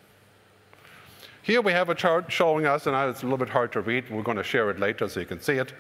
Here 1.47 1.63
we 1.63 1.71
have 1.71 1.91
a 1.91 1.95
chart 1.95 2.25
showing 2.33 2.67
us, 2.67 2.89
and 2.89 2.97
it's 3.09 3.23
a 3.23 3.25
little 3.25 3.39
bit 3.39 3.49
hard 3.49 3.71
to 3.75 3.81
read. 3.81 4.11
We're 4.11 4.25
going 4.25 4.37
to 4.37 4.43
share 4.43 4.69
it 4.69 4.81
later 4.81 5.09
so 5.09 5.21
you 5.21 5.27
can 5.27 5.41
see 5.41 5.59
it. 5.59 5.73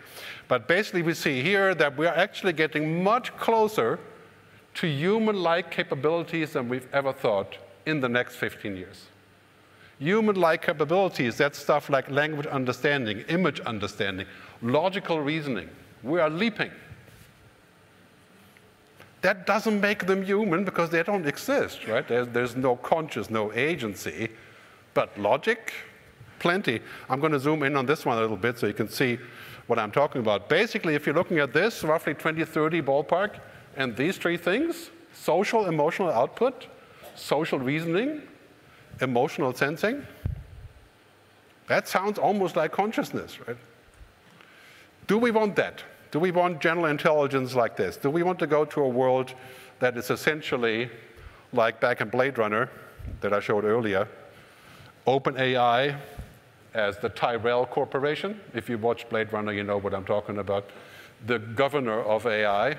But 0.46 0.68
basically, 0.68 1.02
we 1.02 1.12
see 1.12 1.42
here 1.42 1.74
that 1.74 1.98
we 1.98 2.06
are 2.06 2.14
actually 2.14 2.52
getting 2.52 3.02
much 3.02 3.36
closer 3.36 3.98
to 4.74 4.86
human 4.86 5.42
like 5.42 5.72
capabilities 5.72 6.52
than 6.52 6.68
we've 6.68 6.86
ever 6.94 7.12
thought 7.12 7.56
in 7.84 7.98
the 7.98 8.08
next 8.08 8.36
15 8.36 8.76
years. 8.76 9.06
Human 9.98 10.36
like 10.36 10.62
capabilities, 10.62 11.36
that's 11.36 11.58
stuff 11.58 11.90
like 11.90 12.08
language 12.12 12.46
understanding, 12.46 13.24
image 13.28 13.58
understanding, 13.58 14.28
logical 14.62 15.20
reasoning. 15.20 15.68
We 16.04 16.20
are 16.20 16.30
leaping. 16.30 16.70
That 19.22 19.46
doesn't 19.46 19.80
make 19.80 20.06
them 20.06 20.22
human 20.22 20.64
because 20.64 20.90
they 20.90 21.02
don't 21.02 21.26
exist, 21.26 21.88
right? 21.88 22.06
There's, 22.06 22.28
there's 22.28 22.54
no 22.54 22.76
conscious, 22.76 23.30
no 23.30 23.52
agency. 23.52 24.28
But 24.96 25.18
logic, 25.18 25.74
plenty. 26.38 26.80
I'm 27.10 27.20
going 27.20 27.32
to 27.32 27.38
zoom 27.38 27.62
in 27.64 27.76
on 27.76 27.84
this 27.84 28.06
one 28.06 28.16
a 28.16 28.20
little 28.22 28.36
bit 28.38 28.58
so 28.58 28.66
you 28.66 28.72
can 28.72 28.88
see 28.88 29.18
what 29.66 29.78
I'm 29.78 29.92
talking 29.92 30.22
about. 30.22 30.48
Basically, 30.48 30.94
if 30.94 31.04
you're 31.04 31.14
looking 31.14 31.38
at 31.38 31.52
this, 31.52 31.84
roughly 31.84 32.14
2030 32.14 32.80
ballpark, 32.80 33.38
and 33.76 33.94
these 33.94 34.16
three 34.16 34.38
things 34.38 34.88
social, 35.12 35.66
emotional 35.66 36.08
output, 36.08 36.68
social 37.14 37.58
reasoning, 37.58 38.22
emotional 39.02 39.52
sensing. 39.52 40.06
That 41.68 41.86
sounds 41.88 42.18
almost 42.18 42.56
like 42.56 42.72
consciousness, 42.72 43.38
right? 43.46 43.58
Do 45.08 45.18
we 45.18 45.30
want 45.30 45.56
that? 45.56 45.84
Do 46.10 46.18
we 46.20 46.30
want 46.30 46.62
general 46.62 46.86
intelligence 46.86 47.54
like 47.54 47.76
this? 47.76 47.98
Do 47.98 48.08
we 48.08 48.22
want 48.22 48.38
to 48.38 48.46
go 48.46 48.64
to 48.64 48.80
a 48.80 48.88
world 48.88 49.34
that 49.78 49.98
is 49.98 50.08
essentially 50.08 50.90
like 51.52 51.80
back 51.82 52.00
in 52.00 52.08
Blade 52.08 52.38
Runner 52.38 52.70
that 53.20 53.34
I 53.34 53.40
showed 53.40 53.64
earlier? 53.64 54.08
OpenAI 55.06 55.98
as 56.74 56.98
the 56.98 57.08
Tyrell 57.08 57.66
Corporation. 57.66 58.40
If 58.54 58.68
you 58.68 58.78
watch 58.78 59.08
Blade 59.08 59.32
Runner, 59.32 59.52
you 59.52 59.62
know 59.62 59.78
what 59.78 59.94
I'm 59.94 60.04
talking 60.04 60.38
about. 60.38 60.68
The 61.26 61.38
governor 61.38 62.00
of 62.02 62.26
AI. 62.26 62.76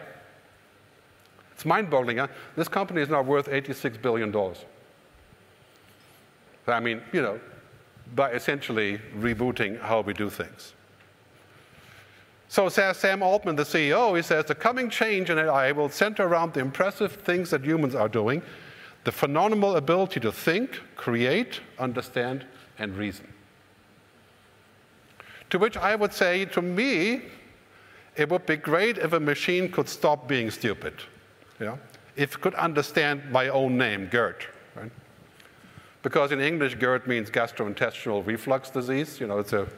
It's 1.54 1.66
mind 1.66 1.90
boggling. 1.90 2.18
Huh? 2.18 2.28
This 2.56 2.68
company 2.68 3.02
is 3.02 3.10
now 3.10 3.24
worth 3.24 3.48
$86 3.48 4.02
billion. 4.02 4.36
I 6.68 6.80
mean, 6.80 7.02
you 7.13 7.22
know, 7.22 7.40
by 8.13 8.32
essentially 8.32 9.00
rebooting 9.18 9.80
how 9.80 10.02
we 10.02 10.13
do 10.13 10.30
things. 10.30 10.74
So 12.50 12.70
says 12.70 12.98
Sam 12.98 13.22
Altman, 13.22 13.56
the 13.56 13.63
CEO, 13.63 14.16
he 14.16 14.22
says 14.22 14.46
the 14.46 14.56
coming 14.56 14.90
change 14.90 15.30
in 15.30 15.38
AI 15.38 15.72
will 15.72 15.90
center 15.90 16.24
around 16.24 16.54
the 16.54 16.62
impressive 16.62 17.12
things 17.13 17.50
that 17.50 17.63
humans 17.63 17.96
are 17.96 18.08
doing, 18.08 18.42
the 19.08 19.12
phenomenal 19.13 19.78
ability 19.78 20.20
to 20.20 20.34
think, 20.34 20.82
create, 20.98 21.62
understand, 21.80 22.46
and 22.78 22.93
reason. 22.98 23.26
To 25.50 25.58
which 25.58 25.78
I 25.78 25.96
would 25.96 26.12
say, 26.12 26.43
to 26.43 26.62
me, 26.62 27.22
it 28.17 28.28
would 28.30 28.46
be 28.46 28.58
great 28.58 28.98
if 28.98 29.13
a 29.13 29.20
machine 29.22 29.72
could 29.72 29.88
stop 29.88 30.28
being 30.28 30.52
stupid. 30.52 30.93
Yeah? 31.58 31.78
If 32.17 32.36
it 32.36 32.41
could 32.41 32.54
understand 32.56 33.32
my 33.32 33.48
own 33.48 33.78
name, 33.78 34.08
Gerd. 34.08 34.46
Right? 34.76 34.91
Because 36.04 36.34
in 36.34 36.41
English, 36.41 36.76
GERD 36.76 37.08
means 37.08 37.30
gastrointestinal 37.30 38.28
reflux 38.28 38.70
disease. 38.70 39.22
You 39.22 39.28
know, 39.28 39.39
it's 39.39 39.54
a 39.54 39.70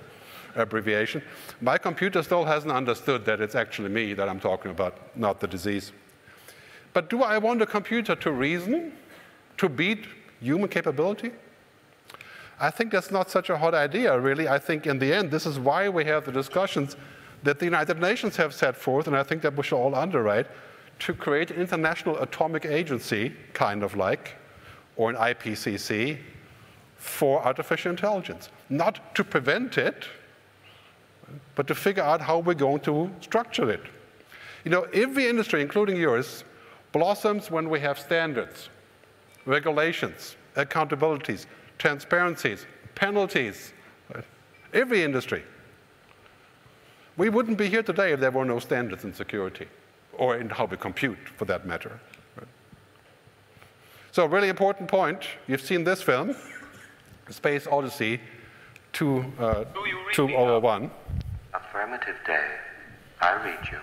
abbreviation. 0.55 1.21
My 1.61 1.77
computer 1.77 2.23
still 2.23 2.45
hasn't 2.45 2.73
understood 2.73 3.25
that 3.25 3.41
it's 3.41 3.53
actually 3.53 3.89
me 3.89 4.15
that 4.15 4.27
I'm 4.27 4.39
talking 4.39 4.71
about, 4.71 5.15
not 5.15 5.39
the 5.39 5.47
disease. 5.47 5.91
But 6.93 7.11
do 7.11 7.21
I 7.21 7.37
want 7.37 7.61
a 7.61 7.67
computer 7.67 8.15
to 8.15 8.31
reason, 8.31 8.93
to 9.59 9.69
beat 9.69 10.05
human 10.41 10.69
capability? 10.69 11.31
I 12.59 12.71
think 12.71 12.91
that's 12.91 13.11
not 13.11 13.29
such 13.29 13.49
a 13.49 13.57
hot 13.57 13.73
idea, 13.73 14.19
really. 14.19 14.47
I 14.47 14.57
think 14.57 14.87
in 14.87 14.99
the 14.99 15.13
end, 15.13 15.31
this 15.31 15.45
is 15.45 15.59
why 15.59 15.87
we 15.87 16.03
have 16.05 16.25
the 16.25 16.31
discussions 16.31 16.97
that 17.43 17.59
the 17.59 17.65
United 17.65 17.99
Nations 17.99 18.35
have 18.35 18.53
set 18.53 18.75
forth, 18.75 19.07
and 19.07 19.15
I 19.15 19.23
think 19.23 19.41
that 19.43 19.55
we 19.55 19.63
should 19.63 19.77
all 19.77 19.95
underwrite, 19.95 20.47
to 20.99 21.13
create 21.13 21.51
an 21.51 21.57
international 21.61 22.17
atomic 22.19 22.65
agency, 22.65 23.33
kind 23.53 23.83
of 23.83 23.95
like, 23.95 24.35
or 24.97 25.09
an 25.09 25.15
IPCC 25.15 26.17
for 26.97 27.41
artificial 27.45 27.91
intelligence. 27.91 28.49
Not 28.69 29.15
to 29.15 29.23
prevent 29.23 29.77
it, 29.77 30.05
but 31.55 31.67
to 31.67 31.75
figure 31.75 32.03
out 32.03 32.19
how 32.19 32.39
we're 32.39 32.55
going 32.55 32.81
to 32.81 33.09
structure 33.21 33.69
it. 33.69 33.83
You 34.65 34.71
know, 34.71 34.81
every 34.93 35.27
industry, 35.27 35.61
including 35.61 35.95
yours, 35.95 36.43
blossoms 36.91 37.49
when 37.49 37.69
we 37.69 37.79
have 37.79 37.97
standards, 37.97 38.69
regulations, 39.49 40.35
accountabilities, 40.55 41.47
transparencies, 41.79 42.65
penalties. 42.95 43.73
Right? 44.13 44.23
Every 44.73 45.03
industry. 45.03 45.43
We 47.17 47.29
wouldn't 47.29 47.57
be 47.57 47.67
here 47.67 47.83
today 47.83 48.13
if 48.13 48.19
there 48.19 48.31
were 48.31 48.45
no 48.45 48.59
standards 48.59 49.03
in 49.03 49.13
security 49.13 49.67
or 50.13 50.37
in 50.37 50.49
how 50.49 50.65
we 50.65 50.77
compute, 50.77 51.17
for 51.35 51.45
that 51.45 51.65
matter. 51.65 51.99
So, 54.11 54.25
really 54.25 54.49
important 54.49 54.89
point. 54.89 55.23
You've 55.47 55.61
seen 55.61 55.83
this 55.83 56.01
film. 56.01 56.35
Space 57.29 57.67
Odyssey 57.67 58.19
2, 58.93 59.33
uh, 59.39 59.63
2001. 60.13 60.91
Affirmative, 61.53 62.15
Dave. 62.25 62.39
I 63.21 63.33
read 63.43 63.59
you. 63.71 63.79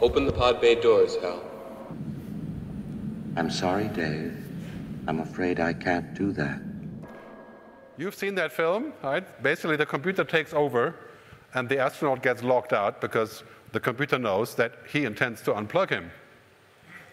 Open 0.00 0.24
the 0.24 0.32
pod 0.32 0.60
bay 0.60 0.74
doors, 0.74 1.16
Hal. 1.22 1.49
I'm 3.36 3.50
sorry, 3.50 3.88
Dave. 3.88 4.36
I'm 5.06 5.20
afraid 5.20 5.60
I 5.60 5.72
can't 5.72 6.14
do 6.14 6.32
that. 6.32 6.60
You've 7.96 8.14
seen 8.14 8.34
that 8.36 8.52
film, 8.52 8.92
right? 9.02 9.42
Basically, 9.42 9.76
the 9.76 9.86
computer 9.86 10.24
takes 10.24 10.52
over 10.52 10.94
and 11.54 11.68
the 11.68 11.78
astronaut 11.78 12.22
gets 12.22 12.42
locked 12.42 12.72
out 12.72 13.00
because 13.00 13.42
the 13.72 13.80
computer 13.80 14.18
knows 14.18 14.54
that 14.56 14.72
he 14.90 15.04
intends 15.04 15.42
to 15.42 15.52
unplug 15.52 15.90
him. 15.90 16.10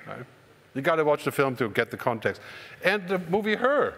Right? 0.07 0.25
You 0.73 0.81
got 0.81 0.95
to 0.95 1.03
watch 1.03 1.23
the 1.23 1.31
film 1.31 1.55
to 1.57 1.69
get 1.69 1.91
the 1.91 1.97
context. 1.97 2.41
And 2.83 3.07
the 3.07 3.19
movie 3.19 3.55
Her, 3.55 3.93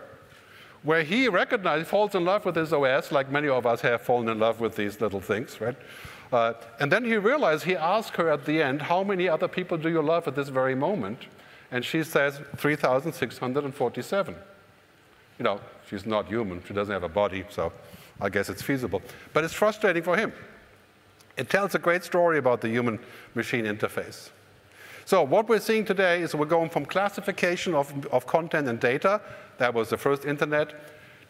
where 0.83 1.03
he 1.03 1.27
recognizes, 1.27 1.87
falls 1.87 2.15
in 2.15 2.25
love 2.25 2.45
with 2.45 2.55
his 2.55 2.73
OS, 2.73 3.11
like 3.11 3.29
many 3.29 3.47
of 3.47 3.65
us 3.65 3.81
have 3.81 4.01
fallen 4.01 4.27
in 4.29 4.39
love 4.39 4.59
with 4.59 4.75
these 4.75 4.99
little 4.99 5.21
things, 5.21 5.59
right? 5.61 5.75
Uh, 6.31 6.53
and 6.79 6.91
then 6.91 7.03
he 7.03 7.17
realizes, 7.17 7.63
he 7.63 7.75
asks 7.75 8.15
her 8.17 8.29
at 8.29 8.45
the 8.45 8.61
end, 8.61 8.83
How 8.83 9.03
many 9.03 9.27
other 9.27 9.47
people 9.47 9.77
do 9.77 9.89
you 9.89 10.01
love 10.01 10.27
at 10.27 10.35
this 10.35 10.49
very 10.49 10.75
moment? 10.75 11.25
And 11.71 11.85
she 11.85 12.03
says, 12.03 12.39
3,647. 12.57 14.35
You 15.37 15.43
know, 15.43 15.61
she's 15.89 16.05
not 16.05 16.27
human, 16.27 16.63
she 16.67 16.73
doesn't 16.73 16.91
have 16.91 17.03
a 17.03 17.09
body, 17.09 17.45
so 17.49 17.71
I 18.19 18.29
guess 18.29 18.49
it's 18.49 18.61
feasible. 18.61 19.01
But 19.33 19.43
it's 19.43 19.53
frustrating 19.53 20.03
for 20.03 20.17
him. 20.17 20.33
It 21.37 21.49
tells 21.49 21.73
a 21.75 21.79
great 21.79 22.03
story 22.03 22.37
about 22.37 22.61
the 22.61 22.67
human 22.67 22.99
machine 23.33 23.65
interface. 23.65 24.29
So, 25.05 25.23
what 25.23 25.47
we're 25.47 25.59
seeing 25.59 25.85
today 25.85 26.21
is 26.21 26.35
we're 26.35 26.45
going 26.45 26.69
from 26.69 26.85
classification 26.85 27.73
of, 27.73 28.05
of 28.07 28.27
content 28.27 28.67
and 28.67 28.79
data, 28.79 29.21
that 29.57 29.73
was 29.73 29.89
the 29.89 29.97
first 29.97 30.25
internet, 30.25 30.75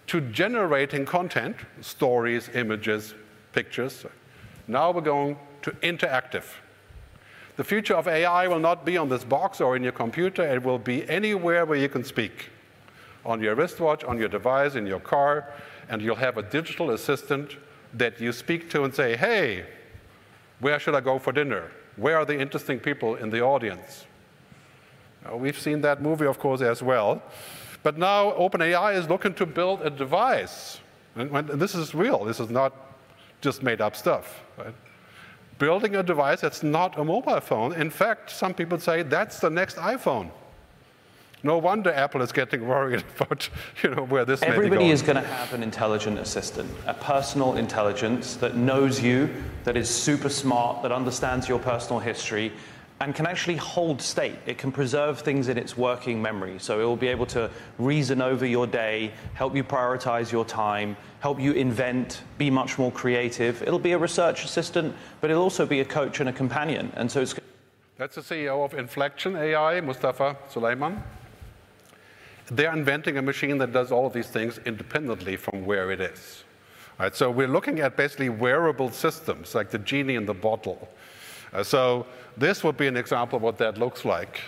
to 0.08 0.19
generating 0.19 1.06
content, 1.06 1.56
stories, 1.82 2.49
images, 2.56 3.13
pictures. 3.54 4.06
Now 4.67 4.91
we're 4.91 5.02
going 5.02 5.38
to 5.62 5.71
interactive. 5.71 6.45
The 7.60 7.65
future 7.65 7.95
of 7.95 8.08
AI 8.08 8.48
will 8.48 8.62
not 8.62 8.86
be 8.86 8.95
on 8.95 9.10
this 9.10 9.26
box 9.26 9.60
or 9.60 9.76
in 9.76 9.84
your 9.84 9.91
computer, 9.91 10.43
it 10.43 10.63
will 10.63 10.80
be 10.80 11.06
anywhere 11.10 11.65
where 11.65 11.78
you 11.78 11.89
can 11.89 12.06
speak 12.06 12.52
on 13.26 13.41
your 13.41 13.54
wristwatch, 13.54 14.02
on 14.06 14.17
your 14.17 14.30
device, 14.30 14.76
in 14.76 14.86
your 14.86 15.02
car, 15.02 15.52
and 15.89 16.02
you'll 16.02 16.15
have 16.15 16.38
a 16.38 16.41
digital 16.41 16.91
assistant 16.91 17.58
that 17.93 18.22
you 18.22 18.32
speak 18.32 18.69
to 18.69 18.86
and 18.86 18.95
say, 18.95 19.17
hey, 19.17 19.65
where 20.62 20.80
should 20.80 20.95
I 20.95 21.02
go 21.02 21.19
for 21.19 21.34
dinner? 21.34 21.69
Where 21.98 22.15
are 22.15 22.24
the 22.24 22.39
interesting 22.39 22.80
people 22.80 23.15
in 23.15 23.30
the 23.30 23.41
audience? 23.41 24.06
Now, 25.26 25.36
we've 25.36 25.60
seen 25.60 25.82
that 25.82 26.02
movie, 26.02 26.28
of 26.28 26.39
course, 26.39 26.62
as 26.62 26.82
well. 26.82 27.22
But 27.84 27.98
now 27.98 28.32
OpenAI 28.32 28.95
is 28.95 29.10
looking 29.10 29.34
to 29.34 29.45
build 29.45 29.82
a 29.82 29.89
device. 29.89 30.80
And, 31.13 31.30
and 31.36 31.62
this 31.62 31.76
is 31.76 31.93
real, 31.93 32.24
this 32.24 32.39
is 32.39 32.50
not 32.50 32.74
just 33.41 33.62
made 33.62 33.82
up 33.82 33.98
stuff. 33.98 34.45
Right? 34.58 34.74
Building 35.60 35.95
a 35.98 36.04
device 36.04 36.41
that's 36.41 36.63
not 36.63 36.98
a 36.98 37.04
mobile 37.04 37.39
phone. 37.41 37.74
In 37.74 37.89
fact, 37.89 38.32
some 38.32 38.54
people 38.54 38.80
say 38.80 39.04
that's 39.04 39.39
the 39.39 39.50
next 39.50 39.76
iPhone. 39.76 40.32
No 41.43 41.58
wonder 41.58 41.91
Apple 41.91 42.22
is 42.22 42.32
getting 42.32 42.67
worried 42.74 43.04
about 43.15 43.50
you 43.84 43.93
know, 43.93 44.04
where 44.06 44.26
this 44.26 44.41
Everybody 44.41 44.89
is 44.89 45.02
going 45.02 45.15
to 45.15 45.22
have 45.22 45.54
an 45.54 45.62
intelligent 45.62 46.17
assistant, 46.17 46.69
a 46.88 46.93
personal 46.93 47.56
intelligence 47.56 48.36
that 48.38 48.56
knows 48.56 49.02
you, 49.02 49.30
that 49.65 49.78
is 49.78 49.89
super 49.89 50.30
smart, 50.30 50.82
that 50.82 50.91
understands 50.91 51.48
your 51.48 51.60
personal 51.60 52.00
history, 52.00 52.52
and 53.02 53.16
can 53.16 53.26
actually 53.26 53.56
hold 53.56 54.02
state. 54.02 54.36
It 54.46 54.58
can 54.58 54.72
preserve 54.72 55.22
things 55.22 55.48
in 55.48 55.58
its 55.58 55.78
working 55.78 56.22
memory. 56.22 56.60
So 56.60 56.82
it 56.82 56.84
will 56.84 56.98
be 56.98 57.08
able 57.08 57.26
to 57.28 57.50
reason 57.78 58.22
over 58.22 58.46
your 58.46 58.68
day, 58.68 59.14
help 59.36 59.56
you 59.56 59.64
prioritize 59.64 60.32
your 60.32 60.44
time, 60.44 60.98
help 61.22 61.40
you 61.40 61.54
invent, 61.54 62.24
be 62.38 62.50
much 62.50 62.78
more 62.78 62.92
creative. 62.92 63.62
It'll 63.62 63.80
be 63.80 63.94
a 63.94 63.98
research 63.98 64.44
assistant, 64.44 64.94
but 65.22 65.30
it'll 65.30 65.44
also 65.44 65.66
be 65.66 65.80
a 65.80 65.86
coach 65.86 66.20
and 66.20 66.28
a 66.28 66.34
companion. 66.34 66.92
And 66.96 67.10
so 67.10 67.22
it's. 67.22 67.36
That's 67.98 68.16
the 68.16 68.22
CEO 68.22 68.64
of 68.64 68.74
Inflection 68.74 69.36
AI, 69.36 69.82
Mustafa 69.82 70.38
Suleyman. 70.50 71.02
They're 72.52 72.74
inventing 72.74 73.18
a 73.18 73.22
machine 73.22 73.58
that 73.60 73.72
does 73.72 73.92
all 73.92 74.08
of 74.08 74.14
these 74.14 74.28
things 74.28 74.60
independently 74.66 75.36
from 75.36 75.66
where 75.66 75.92
it 75.92 76.02
is. 76.02 76.44
Right, 76.98 77.16
so 77.16 77.32
we're 77.32 77.48
looking 77.48 77.80
at 77.80 77.96
basically 77.96 78.28
wearable 78.28 78.92
systems, 78.92 79.56
like 79.56 79.70
the 79.70 79.78
genie 79.78 80.16
in 80.16 80.26
the 80.26 80.34
bottle. 80.34 80.90
Uh, 81.54 81.64
so 81.64 82.06
this 82.38 82.64
would 82.64 82.78
be 82.78 82.88
an 82.88 82.98
example 82.98 83.38
of 83.38 83.44
what 83.44 83.58
that 83.58 83.78
looks 83.78 84.06
like. 84.06 84.42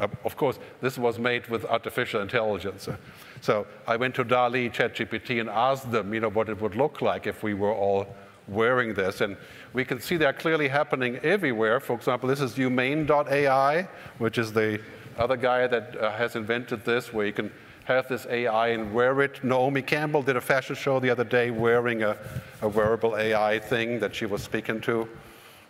Uh, 0.00 0.08
of 0.24 0.36
course, 0.36 0.58
this 0.80 0.98
was 0.98 1.18
made 1.18 1.46
with 1.48 1.64
artificial 1.66 2.20
intelligence. 2.20 2.88
Uh, 2.88 2.96
so 3.40 3.66
I 3.86 3.96
went 3.96 4.14
to 4.16 4.24
DALL-E, 4.24 4.70
ChatGPT, 4.70 5.40
and 5.40 5.48
asked 5.48 5.90
them, 5.90 6.12
you 6.12 6.20
know, 6.20 6.30
what 6.30 6.48
it 6.48 6.60
would 6.60 6.76
look 6.76 7.00
like 7.02 7.26
if 7.26 7.42
we 7.42 7.54
were 7.54 7.72
all 7.72 8.06
wearing 8.48 8.94
this. 8.94 9.20
And 9.20 9.36
we 9.72 9.84
can 9.84 10.00
see 10.00 10.16
that 10.18 10.38
clearly 10.38 10.68
happening 10.68 11.18
everywhere. 11.18 11.80
For 11.80 11.94
example, 11.94 12.28
this 12.28 12.40
is 12.40 12.54
Humane.ai, 12.56 13.88
which 14.18 14.38
is 14.38 14.52
the 14.52 14.80
other 15.16 15.36
guy 15.36 15.66
that 15.66 15.96
uh, 15.96 16.12
has 16.12 16.36
invented 16.36 16.84
this, 16.84 17.12
where 17.12 17.26
you 17.26 17.32
can 17.32 17.52
have 17.84 18.08
this 18.08 18.26
AI 18.26 18.68
and 18.68 18.92
wear 18.92 19.20
it. 19.22 19.42
Naomi 19.42 19.82
Campbell 19.82 20.22
did 20.22 20.36
a 20.36 20.40
fashion 20.40 20.76
show 20.76 21.00
the 21.00 21.10
other 21.10 21.24
day 21.24 21.50
wearing 21.50 22.02
a, 22.02 22.16
a 22.62 22.68
wearable 22.68 23.16
AI 23.16 23.58
thing 23.58 23.98
that 24.00 24.14
she 24.14 24.26
was 24.26 24.42
speaking 24.42 24.80
to. 24.82 25.08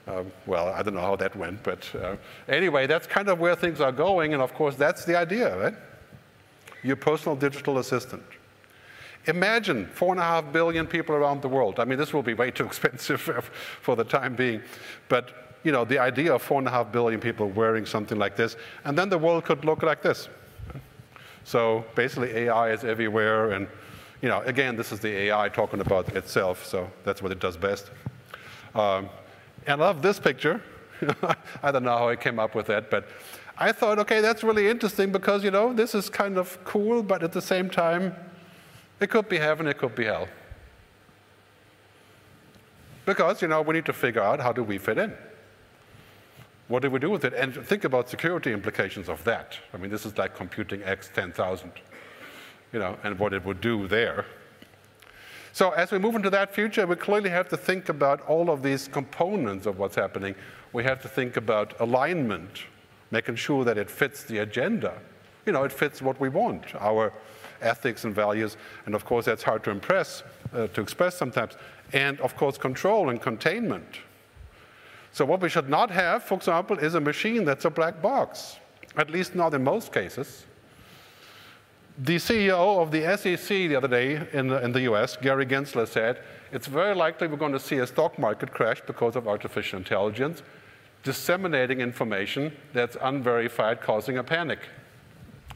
Um, 0.06 0.32
well, 0.46 0.68
I 0.68 0.82
don't 0.82 0.94
know 0.94 1.00
how 1.00 1.16
that 1.16 1.36
went, 1.36 1.62
but 1.62 1.88
uh, 1.94 2.16
anyway, 2.48 2.86
that's 2.86 3.06
kind 3.06 3.28
of 3.28 3.38
where 3.38 3.54
things 3.54 3.80
are 3.80 3.92
going, 3.92 4.32
and 4.32 4.42
of 4.42 4.54
course, 4.54 4.74
that's 4.74 5.04
the 5.04 5.16
idea, 5.16 5.56
right? 5.56 5.74
Your 6.82 6.96
personal 6.96 7.36
digital 7.36 7.78
assistant. 7.78 8.22
Imagine 9.26 9.86
four 9.86 10.12
and 10.12 10.20
a 10.20 10.24
half 10.24 10.50
billion 10.52 10.86
people 10.86 11.14
around 11.14 11.42
the 11.42 11.48
world. 11.48 11.78
I 11.78 11.84
mean, 11.84 11.98
this 11.98 12.14
will 12.14 12.22
be 12.22 12.34
way 12.34 12.50
too 12.50 12.64
expensive 12.70 13.50
for 13.82 13.94
the 13.94 14.04
time 14.04 14.34
being, 14.34 14.62
but 15.08 15.56
you 15.62 15.72
know, 15.72 15.84
the 15.84 15.98
idea 15.98 16.34
of 16.34 16.42
four 16.42 16.58
and 16.58 16.66
a 16.66 16.70
half 16.70 16.90
billion 16.90 17.20
people 17.20 17.48
wearing 17.50 17.84
something 17.84 18.18
like 18.18 18.34
this, 18.34 18.56
and 18.84 18.96
then 18.96 19.10
the 19.10 19.18
world 19.18 19.44
could 19.44 19.64
look 19.64 19.82
like 19.82 20.02
this. 20.02 20.28
So 21.44 21.84
basically, 21.94 22.30
AI 22.30 22.70
is 22.70 22.84
everywhere, 22.84 23.52
and 23.52 23.68
you 24.22 24.28
know, 24.28 24.40
again, 24.42 24.76
this 24.76 24.92
is 24.92 25.00
the 25.00 25.08
AI 25.08 25.48
talking 25.50 25.80
about 25.80 26.08
itself, 26.16 26.64
so 26.64 26.90
that's 27.04 27.22
what 27.22 27.32
it 27.32 27.40
does 27.40 27.56
best. 27.56 27.90
Um, 28.74 29.08
I 29.66 29.74
love 29.74 30.02
this 30.02 30.18
picture. 30.18 30.62
I 31.62 31.70
don't 31.70 31.84
know 31.84 31.96
how 31.96 32.08
I 32.08 32.16
came 32.16 32.38
up 32.38 32.54
with 32.54 32.66
that, 32.66 32.90
but 32.90 33.08
I 33.56 33.72
thought, 33.72 33.98
okay, 33.98 34.20
that's 34.20 34.42
really 34.42 34.68
interesting 34.68 35.12
because, 35.12 35.44
you 35.44 35.50
know, 35.50 35.72
this 35.72 35.94
is 35.94 36.08
kind 36.08 36.38
of 36.38 36.62
cool, 36.64 37.02
but 37.02 37.22
at 37.22 37.32
the 37.32 37.42
same 37.42 37.68
time, 37.68 38.14
it 39.00 39.10
could 39.10 39.28
be 39.28 39.38
heaven, 39.38 39.66
it 39.66 39.78
could 39.78 39.94
be 39.94 40.04
hell. 40.04 40.28
Because, 43.06 43.42
you 43.42 43.48
know, 43.48 43.62
we 43.62 43.74
need 43.74 43.86
to 43.86 43.92
figure 43.92 44.22
out 44.22 44.40
how 44.40 44.52
do 44.52 44.62
we 44.62 44.78
fit 44.78 44.98
in. 44.98 45.12
What 46.68 46.82
do 46.82 46.90
we 46.90 46.98
do 46.98 47.10
with 47.10 47.24
it? 47.24 47.34
And 47.34 47.54
think 47.54 47.84
about 47.84 48.08
security 48.08 48.52
implications 48.52 49.08
of 49.08 49.24
that. 49.24 49.58
I 49.74 49.76
mean, 49.76 49.90
this 49.90 50.06
is 50.06 50.16
like 50.16 50.36
computing 50.36 50.82
X 50.84 51.10
10,000, 51.12 51.72
you 52.72 52.78
know, 52.78 52.96
and 53.02 53.18
what 53.18 53.32
it 53.32 53.44
would 53.44 53.60
do 53.60 53.88
there. 53.88 54.24
So 55.52 55.70
as 55.70 55.90
we 55.90 55.98
move 55.98 56.14
into 56.14 56.30
that 56.30 56.54
future, 56.54 56.86
we 56.86 56.96
clearly 56.96 57.30
have 57.30 57.48
to 57.48 57.56
think 57.56 57.88
about 57.88 58.20
all 58.22 58.50
of 58.50 58.62
these 58.62 58.88
components 58.88 59.66
of 59.66 59.78
what's 59.78 59.96
happening. 59.96 60.34
We 60.72 60.84
have 60.84 61.02
to 61.02 61.08
think 61.08 61.36
about 61.36 61.78
alignment, 61.80 62.64
making 63.10 63.36
sure 63.36 63.64
that 63.64 63.76
it 63.76 63.90
fits 63.90 64.22
the 64.24 64.38
agenda. 64.38 64.94
You 65.46 65.52
know, 65.52 65.64
it 65.64 65.72
fits 65.72 66.00
what 66.00 66.20
we 66.20 66.28
want, 66.28 66.74
our 66.76 67.12
ethics 67.60 68.04
and 68.04 68.14
values. 68.14 68.56
And 68.86 68.94
of 68.94 69.04
course, 69.04 69.24
that's 69.24 69.42
hard 69.42 69.64
to 69.64 69.70
impress, 69.70 70.22
uh, 70.54 70.68
to 70.68 70.80
express 70.80 71.16
sometimes. 71.16 71.54
And 71.92 72.20
of 72.20 72.36
course, 72.36 72.56
control 72.56 73.10
and 73.10 73.20
containment. 73.20 73.98
So 75.12 75.24
what 75.24 75.40
we 75.40 75.48
should 75.48 75.68
not 75.68 75.90
have, 75.90 76.22
for 76.22 76.34
example, 76.34 76.78
is 76.78 76.94
a 76.94 77.00
machine 77.00 77.44
that's 77.44 77.64
a 77.64 77.70
black 77.70 78.00
box, 78.00 78.58
at 78.96 79.10
least 79.10 79.34
not 79.34 79.52
in 79.54 79.64
most 79.64 79.92
cases. 79.92 80.46
The 82.02 82.16
CEO 82.16 82.80
of 82.80 82.90
the 82.90 83.16
SEC 83.16 83.48
the 83.48 83.76
other 83.76 83.88
day 83.88 84.26
in 84.32 84.48
the, 84.48 84.64
in 84.64 84.72
the 84.72 84.80
US, 84.92 85.16
Gary 85.16 85.46
Gensler, 85.46 85.86
said, 85.86 86.22
it's 86.50 86.66
very 86.66 86.94
likely 86.94 87.28
we're 87.28 87.36
going 87.36 87.52
to 87.52 87.60
see 87.60 87.76
a 87.78 87.86
stock 87.86 88.18
market 88.18 88.52
crash 88.52 88.80
because 88.86 89.16
of 89.16 89.28
artificial 89.28 89.78
intelligence 89.78 90.42
disseminating 91.02 91.80
information 91.80 92.54
that's 92.72 92.96
unverified, 93.00 93.80
causing 93.80 94.18
a 94.18 94.24
panic. 94.24 94.60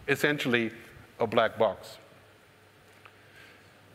Essentially, 0.07 0.71
a 1.19 1.27
black 1.27 1.59
box 1.59 1.99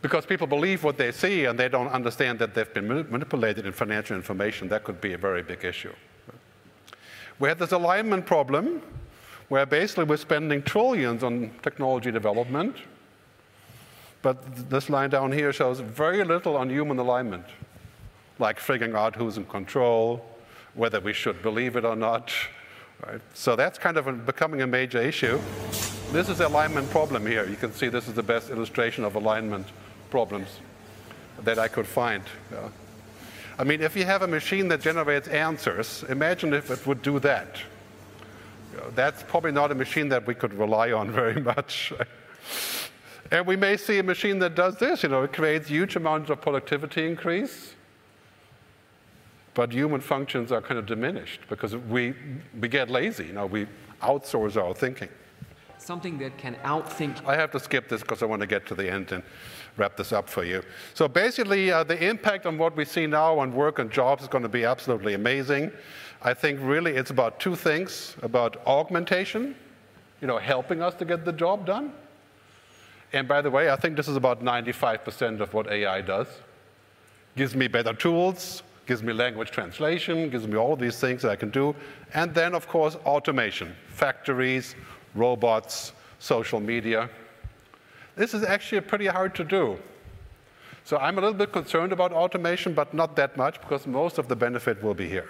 because 0.02 0.26
people 0.26 0.48
believe 0.48 0.84
what 0.84 0.98
they 0.98 1.12
see 1.12 1.46
and 1.46 1.60
they 1.60 1.68
don't 1.68 1.90
understand 1.90 2.40
that 2.40 2.54
they've 2.54 2.74
been 2.74 2.88
manipulated 2.88 3.66
in 3.66 3.74
financial 3.74 4.16
information, 4.16 4.70
that 4.70 4.84
could 4.84 5.02
be 5.02 5.14
a 5.14 5.18
very 5.18 5.44
big 5.44 5.64
issue. 5.66 5.94
We 7.40 7.50
have 7.50 7.60
this 7.60 7.72
alignment 7.72 8.26
problem 8.26 8.82
where 9.50 9.66
basically 9.66 10.06
we're 10.06 10.18
spending 10.18 10.62
trillions 10.64 11.24
on 11.24 11.52
technology 11.62 12.12
development, 12.12 12.76
but 14.22 14.70
this 14.70 14.90
line 14.90 15.10
down 15.10 15.32
here 15.32 15.52
shows 15.52 15.80
very 15.80 16.24
little 16.24 16.56
on 16.56 16.70
human 16.70 17.00
alignment, 17.00 17.46
like 18.38 18.60
figuring 18.60 18.96
out 18.96 19.16
who's 19.16 19.38
in 19.38 19.46
control, 19.46 20.26
whether 20.76 21.00
we 21.00 21.14
should 21.14 21.42
believe 21.42 21.76
it 21.76 21.84
or 21.84 21.96
not. 21.96 22.32
Right? 23.06 23.22
So 23.34 23.56
that's 23.56 23.78
kind 23.78 23.98
of 23.98 24.26
becoming 24.26 24.62
a 24.62 24.68
major 24.68 25.02
issue. 25.02 25.40
This 26.12 26.28
is 26.30 26.40
the 26.40 26.48
alignment 26.48 26.90
problem 26.90 27.26
here. 27.26 27.48
You 27.48 27.56
can 27.56 27.74
see 27.74 27.88
this 27.88 28.08
is 28.08 28.14
the 28.14 28.24
best 28.24 28.50
illustration 28.50 29.04
of 29.04 29.16
alignment 29.16 29.68
problems 30.10 30.60
that 31.44 31.58
I 31.58 31.68
could 31.68 31.88
find. 31.88 32.24
Yeah. 32.52 32.70
I 33.58 33.64
mean, 33.64 33.82
if 33.82 33.96
you 33.96 34.06
have 34.06 34.22
a 34.22 34.28
machine 34.28 34.68
that 34.70 34.82
generates 34.82 35.28
answers, 35.28 36.04
imagine 36.10 36.54
if 36.54 36.72
it 36.72 36.86
would 36.86 37.02
do 37.02 37.20
that. 37.20 37.58
That's 38.96 39.24
probably 39.24 39.52
not 39.52 39.72
a 39.72 39.76
machine 39.76 40.10
that 40.10 40.26
we 40.26 40.36
could 40.36 40.54
rely 40.54 40.92
on 40.92 41.12
very 41.22 41.42
much. 41.42 41.94
and 43.32 43.46
we 43.46 43.56
may 43.56 43.78
see 43.78 44.00
a 44.00 44.04
machine 44.04 44.40
that 44.40 44.56
does 44.56 44.76
this, 44.78 45.04
you 45.04 45.10
know, 45.10 45.24
it 45.24 45.34
creates 45.34 45.68
huge 45.68 45.96
amounts 45.96 46.30
of 46.30 46.42
productivity 46.42 47.08
increase, 47.08 47.76
but 49.54 49.72
human 49.72 50.02
functions 50.02 50.52
are 50.52 50.62
kind 50.62 50.80
of 50.80 50.86
diminished 50.86 51.42
because 51.50 51.76
we, 51.76 52.14
we 52.60 52.68
get 52.68 52.90
lazy, 52.90 53.28
you 53.28 53.34
know, 53.34 53.46
we 53.46 53.68
outsource 54.02 54.56
our 54.56 54.74
thinking 54.74 55.10
something 55.80 56.20
that 56.20 56.38
can 56.38 56.56
outthink. 56.64 57.26
I 57.26 57.36
have 57.36 57.52
to 57.52 57.60
skip 57.60 57.90
this 57.90 58.02
because 58.02 58.22
I 58.22 58.26
want 58.26 58.42
to 58.42 58.48
get 58.48 58.66
to 58.68 58.76
the 58.76 58.92
end 58.92 59.12
and 59.12 59.24
wrap 59.78 59.98
this 59.98 60.12
up 60.12 60.30
for 60.30 60.44
you. 60.44 60.62
So 60.94 61.08
basically, 61.08 61.72
uh, 61.72 61.84
the 61.84 61.98
impact 62.08 62.46
on 62.46 62.58
what 62.58 62.76
we 62.76 62.86
see 62.86 63.08
now 63.08 63.40
on 63.40 63.54
work 63.54 63.80
and 63.80 63.90
jobs 63.90 64.22
is 64.24 64.30
going 64.30 64.44
to 64.44 64.50
be 64.50 64.66
absolutely 64.66 65.14
amazing. 65.14 65.72
I 66.22 66.34
think 66.34 66.60
really 66.62 66.96
it's 66.96 67.12
about 67.12 67.40
two 67.40 67.56
things, 67.56 68.16
about 68.22 68.58
augmentation, 68.68 69.56
you 70.20 70.28
know, 70.28 70.38
helping 70.38 70.82
us 70.82 70.94
to 70.96 71.06
get 71.06 71.24
the 71.24 71.32
job 71.32 71.66
done. 71.66 71.94
And 73.14 73.28
by 73.28 73.42
the 73.42 73.50
way, 73.50 73.70
I 73.70 73.78
think 73.78 73.96
this 73.96 74.10
is 74.10 74.18
about 74.18 74.44
95% 74.44 75.40
of 75.40 75.54
what 75.54 75.68
AI 75.68 76.02
does. 76.02 76.28
Gives 77.38 77.56
me 77.56 77.68
better 77.68 77.94
tools, 77.94 78.64
gives 78.86 79.02
me 79.02 79.14
language 79.14 79.50
translation, 79.50 80.30
gives 80.30 80.46
me 80.46 80.58
all 80.58 80.76
these 80.76 81.00
things 81.00 81.22
that 81.22 81.32
I 81.32 81.38
can 81.38 81.52
do. 81.52 81.74
And 82.14 82.34
then, 82.34 82.54
of 82.54 82.68
course, 82.68 82.96
automation, 83.06 83.74
factories, 83.88 84.76
robots, 85.16 85.94
social 86.20 86.60
media. 86.60 87.10
This 88.18 88.34
is 88.34 88.44
actually 88.44 88.82
pretty 88.82 89.08
hard 89.08 89.34
to 89.36 89.46
do. 89.46 89.80
So 90.84 90.98
I'm 90.98 91.18
a 91.18 91.22
little 91.22 91.38
bit 91.38 91.54
concerned 91.54 91.94
about 91.94 92.12
automation, 92.12 92.74
but 92.74 92.94
not 92.94 93.16
that 93.16 93.38
much 93.38 93.62
because 93.62 93.88
most 93.88 94.18
of 94.18 94.28
the 94.28 94.36
benefit 94.36 94.84
will 94.84 94.94
be 94.94 95.08
here 95.08 95.30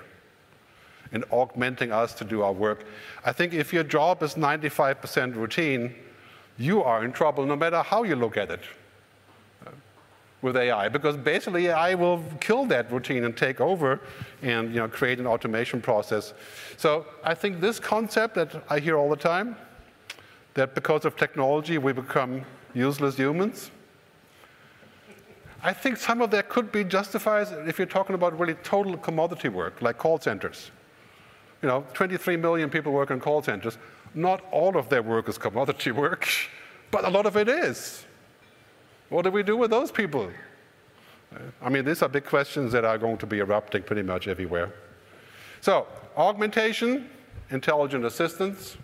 in 1.11 1.23
augmenting 1.31 1.91
us 1.91 2.13
to 2.15 2.23
do 2.23 2.41
our 2.41 2.53
work. 2.53 2.85
I 3.25 3.31
think 3.31 3.53
if 3.53 3.73
your 3.73 3.83
job 3.83 4.21
is 4.23 4.35
95% 4.35 5.35
routine, 5.35 5.95
you 6.57 6.83
are 6.83 7.03
in 7.03 7.11
trouble 7.11 7.45
no 7.45 7.55
matter 7.55 7.81
how 7.81 8.03
you 8.03 8.15
look 8.15 8.37
at 8.37 8.51
it 8.51 8.61
uh, 9.65 9.71
with 10.41 10.55
AI 10.57 10.89
because 10.89 11.17
basically 11.17 11.67
AI 11.67 11.95
will 11.95 12.23
kill 12.39 12.65
that 12.65 12.91
routine 12.91 13.23
and 13.23 13.35
take 13.35 13.61
over 13.61 14.01
and 14.41 14.69
you 14.73 14.79
know, 14.79 14.87
create 14.87 15.19
an 15.19 15.27
automation 15.27 15.81
process. 15.81 16.33
So 16.77 17.05
I 17.23 17.33
think 17.33 17.61
this 17.61 17.79
concept 17.79 18.35
that 18.35 18.63
I 18.69 18.79
hear 18.79 18.97
all 18.97 19.09
the 19.09 19.15
time, 19.15 19.55
that 20.53 20.75
because 20.75 21.05
of 21.05 21.15
technology 21.15 21.77
we 21.77 21.93
become 21.93 22.43
useless 22.73 23.15
humans? 23.15 23.71
I 25.61 25.73
think 25.73 25.97
some 25.97 26.21
of 26.21 26.31
that 26.31 26.47
could 26.49 26.71
be 26.71 26.83
justified 26.83 27.47
if 27.67 27.77
you're 27.77 27.87
talking 27.87 28.15
about 28.15 28.37
really 28.39 28.55
total 28.55 28.95
commodity 28.97 29.49
work, 29.49 29.81
like 29.81 29.97
call 29.97 30.19
centers. 30.19 30.71
You 31.61 31.67
know, 31.67 31.85
23 31.93 32.37
million 32.37 32.69
people 32.69 32.91
work 32.91 33.11
in 33.11 33.19
call 33.19 33.41
centers. 33.41 33.77
Not 34.13 34.43
all 34.51 34.77
of 34.77 34.89
their 34.89 35.03
work 35.03 35.27
is 35.27 35.37
commodity 35.37 35.91
work, 35.91 36.27
but 36.91 37.05
a 37.05 37.09
lot 37.09 37.25
of 37.25 37.35
it 37.35 37.49
is. 37.49 38.05
What 39.09 39.23
do 39.23 39.31
we 39.31 39.43
do 39.43 39.57
with 39.57 39.71
those 39.71 39.91
people? 39.91 40.31
Uh, 41.33 41.39
I 41.61 41.69
mean, 41.69 41.85
these 41.85 42.01
are 42.01 42.09
big 42.09 42.25
questions 42.25 42.71
that 42.71 42.85
are 42.85 42.97
going 42.97 43.17
to 43.17 43.25
be 43.25 43.39
erupting 43.39 43.83
pretty 43.83 44.03
much 44.03 44.27
everywhere. 44.27 44.71
So, 45.61 45.87
augmentation, 46.15 47.09
intelligent 47.49 48.05
assistance, 48.05 48.77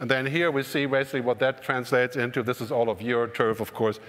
and 0.00 0.10
then 0.10 0.26
here 0.26 0.50
we 0.50 0.62
see 0.62 0.86
basically 0.86 1.20
what 1.20 1.38
that 1.38 1.62
translates 1.62 2.16
into. 2.16 2.42
This 2.42 2.60
is 2.60 2.70
all 2.70 2.90
of 2.90 3.00
your 3.00 3.28
turf, 3.28 3.60
of 3.60 3.72
course. 3.72 4.00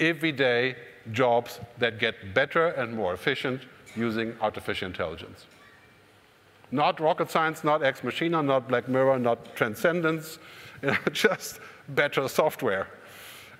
Everyday 0.00 0.76
jobs 1.12 1.60
that 1.78 1.98
get 1.98 2.34
better 2.34 2.68
and 2.68 2.94
more 2.94 3.12
efficient 3.12 3.62
using 3.94 4.34
artificial 4.40 4.86
intelligence. 4.86 5.46
Not 6.74 6.98
rocket 6.98 7.30
science, 7.30 7.62
not 7.62 7.84
ex 7.84 8.02
machina, 8.02 8.42
not 8.42 8.66
Black 8.66 8.88
Mirror, 8.88 9.20
not 9.20 9.54
transcendence, 9.54 10.40
just 11.12 11.60
better 11.90 12.26
software. 12.26 12.88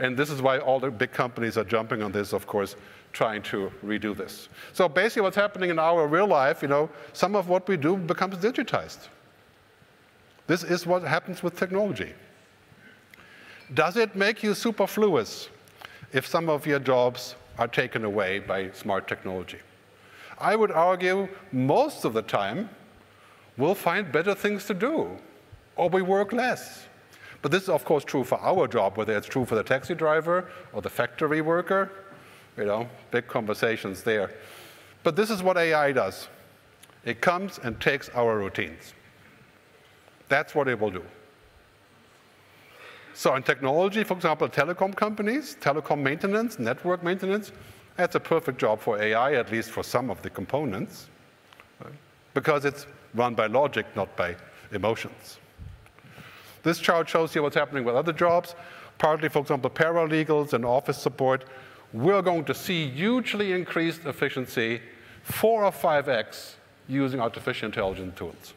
And 0.01 0.17
this 0.17 0.31
is 0.31 0.43
why 0.43 0.59
all 0.59 0.81
the 0.81 0.91
big 0.91 1.13
companies 1.13 1.57
are 1.57 1.63
jumping 1.63 2.03
on 2.03 2.11
this, 2.11 2.33
of 2.33 2.49
course, 2.49 2.75
trying 3.13 3.43
to 3.43 3.71
redo 3.87 4.17
this. 4.17 4.49
So 4.73 4.89
basically 4.89 5.23
what's 5.23 5.37
happening 5.37 5.71
in 5.71 5.79
our 5.79 6.09
real 6.09 6.27
life, 6.27 6.61
you 6.61 6.67
know, 6.67 6.91
some 7.13 7.37
of 7.37 7.49
what 7.49 7.69
we 7.69 7.77
do 7.77 7.97
becomes 7.97 8.35
digitized. 8.39 9.07
This 10.49 10.65
is 10.65 10.85
what 10.85 11.05
happens 11.05 11.41
with 11.41 11.57
technology. 11.57 12.15
Does 13.75 13.97
it 13.97 14.17
make 14.17 14.43
you 14.43 14.55
superfluous 14.55 15.51
if 16.13 16.27
some 16.27 16.49
of 16.49 16.67
your 16.67 16.81
jobs 16.81 17.37
are 17.59 17.69
taken 17.69 18.05
away 18.05 18.41
by 18.41 18.73
smart 18.73 19.07
technology? 19.07 19.61
I 20.37 20.57
would 20.57 20.73
argue 20.73 21.29
most 21.53 22.05
of 22.05 22.13
the 22.13 22.23
time 22.23 22.71
we'll 23.57 23.75
find 23.75 24.11
better 24.11 24.35
things 24.35 24.65
to 24.67 24.75
do 24.75 25.17
or 25.77 25.89
we 25.89 26.03
work 26.03 26.33
less. 26.33 26.87
But 27.43 27.51
this 27.51 27.65
is, 27.65 27.69
of 27.69 27.85
course, 27.85 28.05
true 28.05 28.25
for 28.25 28.41
our 28.41 28.67
job, 28.67 28.97
whether 28.97 29.17
it's 29.17 29.27
true 29.27 29.45
for 29.45 29.55
the 29.55 29.63
taxi 29.63 29.95
driver 29.95 30.49
or 30.73 30.81
the 30.81 30.89
factory 30.89 31.41
worker. 31.41 31.91
You 32.57 32.65
know, 32.65 32.89
big 33.11 33.27
conversations 33.27 34.03
there. 34.03 34.31
But 35.03 35.17
this 35.17 35.31
is 35.31 35.43
what 35.43 35.57
AI 35.57 35.93
does 35.93 36.29
it 37.05 37.21
comes 37.21 37.59
and 37.63 37.79
takes 37.81 38.09
our 38.15 38.39
routines. 38.39 38.95
That's 40.29 40.55
what 40.55 40.69
it 40.69 40.81
will 40.81 40.91
do. 40.91 41.05
So 43.13 43.35
in 43.37 43.43
technology, 43.43 44.03
for 44.05 44.15
example, 44.15 44.49
telecom 44.49 44.97
companies, 44.97 45.57
telecom 45.61 46.01
maintenance, 46.01 46.59
network 46.59 47.03
maintenance, 47.03 47.53
that's 47.97 48.15
a 48.15 48.21
perfect 48.21 48.59
job 48.59 48.81
for 48.81 49.01
AI, 49.01 49.35
at 49.35 49.53
least 49.53 49.71
for 49.71 49.85
some 49.85 50.11
of 50.11 50.21
the 50.23 50.31
components, 50.31 51.09
right? 51.83 51.93
because 52.33 52.65
it's 52.65 52.87
run 53.15 53.35
by 53.35 53.47
logic, 53.47 53.87
not 53.95 54.17
by 54.17 54.37
emotions. 54.73 55.39
This 56.63 56.79
chart 56.79 57.09
shows 57.09 57.35
you 57.35 57.43
what's 57.43 57.57
happening 57.57 57.85
with 57.85 57.95
other 57.95 58.13
jobs, 58.13 58.55
partly, 58.99 59.29
for 59.29 59.41
example, 59.41 59.71
paralegals 59.71 60.53
and 60.53 60.65
office 60.65 60.99
support. 60.99 61.45
We're 61.93 62.23
going 62.23 62.45
to 62.47 62.55
see 62.55 62.89
hugely 62.89 63.53
increased 63.53 64.05
efficiency, 64.07 64.81
four 65.23 65.65
or 65.65 65.73
five 65.73 66.09
X, 66.09 66.57
using 66.89 67.21
artificial 67.21 67.67
intelligence 67.67 68.19
tools. 68.19 68.55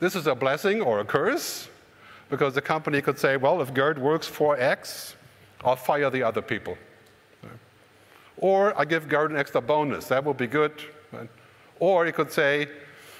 This 0.00 0.14
is 0.14 0.26
a 0.26 0.34
blessing 0.34 0.80
or 0.80 1.00
a 1.00 1.04
curse 1.04 1.68
because 2.30 2.54
the 2.54 2.62
company 2.62 3.00
could 3.00 3.18
say, 3.18 3.36
well, 3.36 3.60
if 3.60 3.74
Gerd 3.74 3.98
works 3.98 4.28
4x, 4.28 5.14
I'll 5.64 5.76
fire 5.76 6.10
the 6.10 6.22
other 6.22 6.42
people. 6.42 6.76
Or 8.36 8.78
I 8.78 8.84
give 8.84 9.08
Gerd 9.08 9.32
an 9.32 9.36
extra 9.36 9.60
bonus. 9.60 10.06
That 10.06 10.24
would 10.24 10.36
be 10.36 10.46
good. 10.46 10.72
Or 11.80 12.06
you 12.06 12.12
could 12.12 12.32
say, 12.32 12.68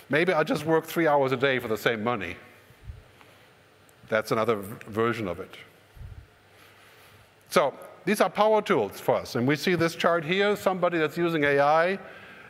maybe 0.09 0.33
I 0.33 0.43
just 0.43 0.65
work 0.65 0.85
three 0.85 1.07
hours 1.07 1.33
a 1.33 1.37
day 1.37 1.59
for 1.59 1.69
the 1.69 1.77
same 1.77 2.03
money. 2.03 2.37
That's 4.09 4.33
another 4.33 4.57
version 4.57 5.29
of 5.29 5.39
it. 5.41 5.55
So 7.51 7.75
these 8.05 8.21
are 8.21 8.31
power 8.31 8.63
tools 8.63 9.01
for 9.01 9.17
us. 9.17 9.35
And 9.35 9.47
we 9.47 9.57
see 9.57 9.75
this 9.75 9.95
chart 9.95 10.25
here 10.25 10.57
somebody 10.57 10.99
that's 10.99 11.17
using 11.17 11.45
AI 11.45 11.99